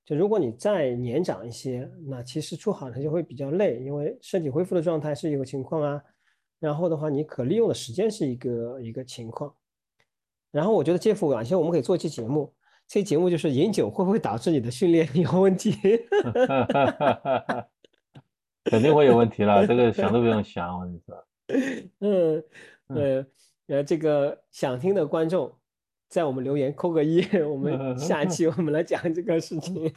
[0.04, 6.00] 就如果你再年长一些，那其实出好成绩会比较累，因为身体恢复的状态是一个情况啊。
[6.60, 9.52] 然后的话，你可利用的时间是一个一个情况。
[10.52, 12.54] 然后我觉得杰夫，晚些我们可以做一期节目，
[12.86, 15.74] 这期节目就是饮酒会不会导致你的训练有问题？
[18.70, 21.26] 肯定会有问题了，这个想都不用想，我跟你说。
[22.00, 22.44] 嗯，
[22.88, 23.26] 呃，
[23.68, 25.52] 呃，这个想听的观众。
[26.08, 29.92] 在我们留言扣个一， 我们 下期我们来讲这个事情。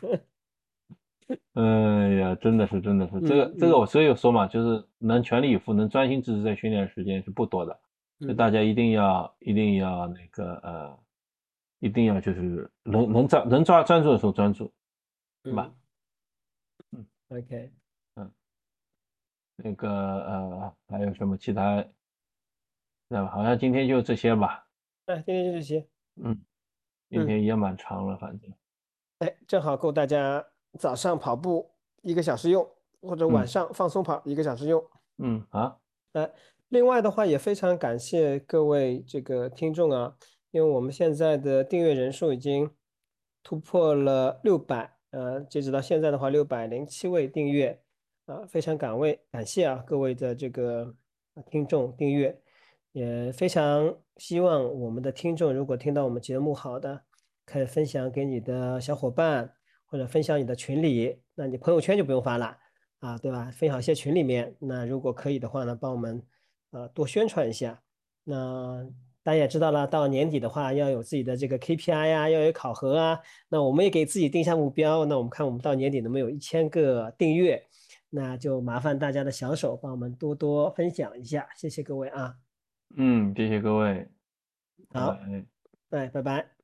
[1.53, 7.79] 哎呀，真的是，真的是，这个这个我所以说嘛，就是能全力以赴、能专心致志在训练的时间是不多的，
[8.21, 10.99] 所以大家一定要一定要那个呃，
[11.79, 14.73] 一定要就是能能抓能抓专注的时候专注，
[15.45, 15.71] 是吧？
[16.93, 17.71] 嗯，OK，嗯，
[19.63, 21.85] 那个呃还有什么其他？
[23.07, 24.67] 那好像今天就这些吧。
[25.05, 25.87] 哎，今天就这些。
[26.21, 26.39] 嗯，
[27.09, 28.53] 今天也蛮长了，反正，
[29.19, 30.45] 哎，正好够大家
[30.77, 31.71] 早上跑步
[32.03, 32.67] 一个小时用，
[33.01, 34.83] 或者晚上放松跑一个小时用。
[35.17, 35.81] 嗯，好。
[36.13, 36.31] 哎，
[36.69, 40.15] 另外的话也非常感谢各位这个听众啊，
[40.51, 42.69] 因为我们现在的订阅人数已经
[43.41, 47.81] 突破了六百，呃，截止到现在的话，六百零七位订阅，
[48.29, 50.93] 啊，非常感位感谢啊各位的这个
[51.49, 52.39] 听众订阅。
[52.91, 57.01] 也非常希望我们的听众，如果听到我们节目好的，
[57.45, 59.51] 可以分享给你的小伙伴，
[59.85, 61.19] 或者分享你的群里。
[61.33, 62.55] 那你朋友圈就不用发了
[62.99, 63.49] 啊，对吧？
[63.51, 64.55] 分享一些群里面。
[64.59, 66.21] 那如果可以的话呢，帮我们
[66.71, 67.81] 呃多宣传一下。
[68.23, 68.85] 那
[69.23, 73.19] 大家也知道了，到年底的话要有自己的这个 KPI 呀，要有考核啊。
[73.49, 75.05] 那我们也给自己定下目标。
[75.05, 77.63] 那我们看我们到年底能不能有一千个订阅？
[78.09, 82.35] 那就麻烦大家的小手帮我们多多分享一下，谢谢各位啊。
[82.97, 84.09] 嗯，谢谢各位。
[84.89, 85.17] 好，
[85.89, 86.58] 哎，拜拜。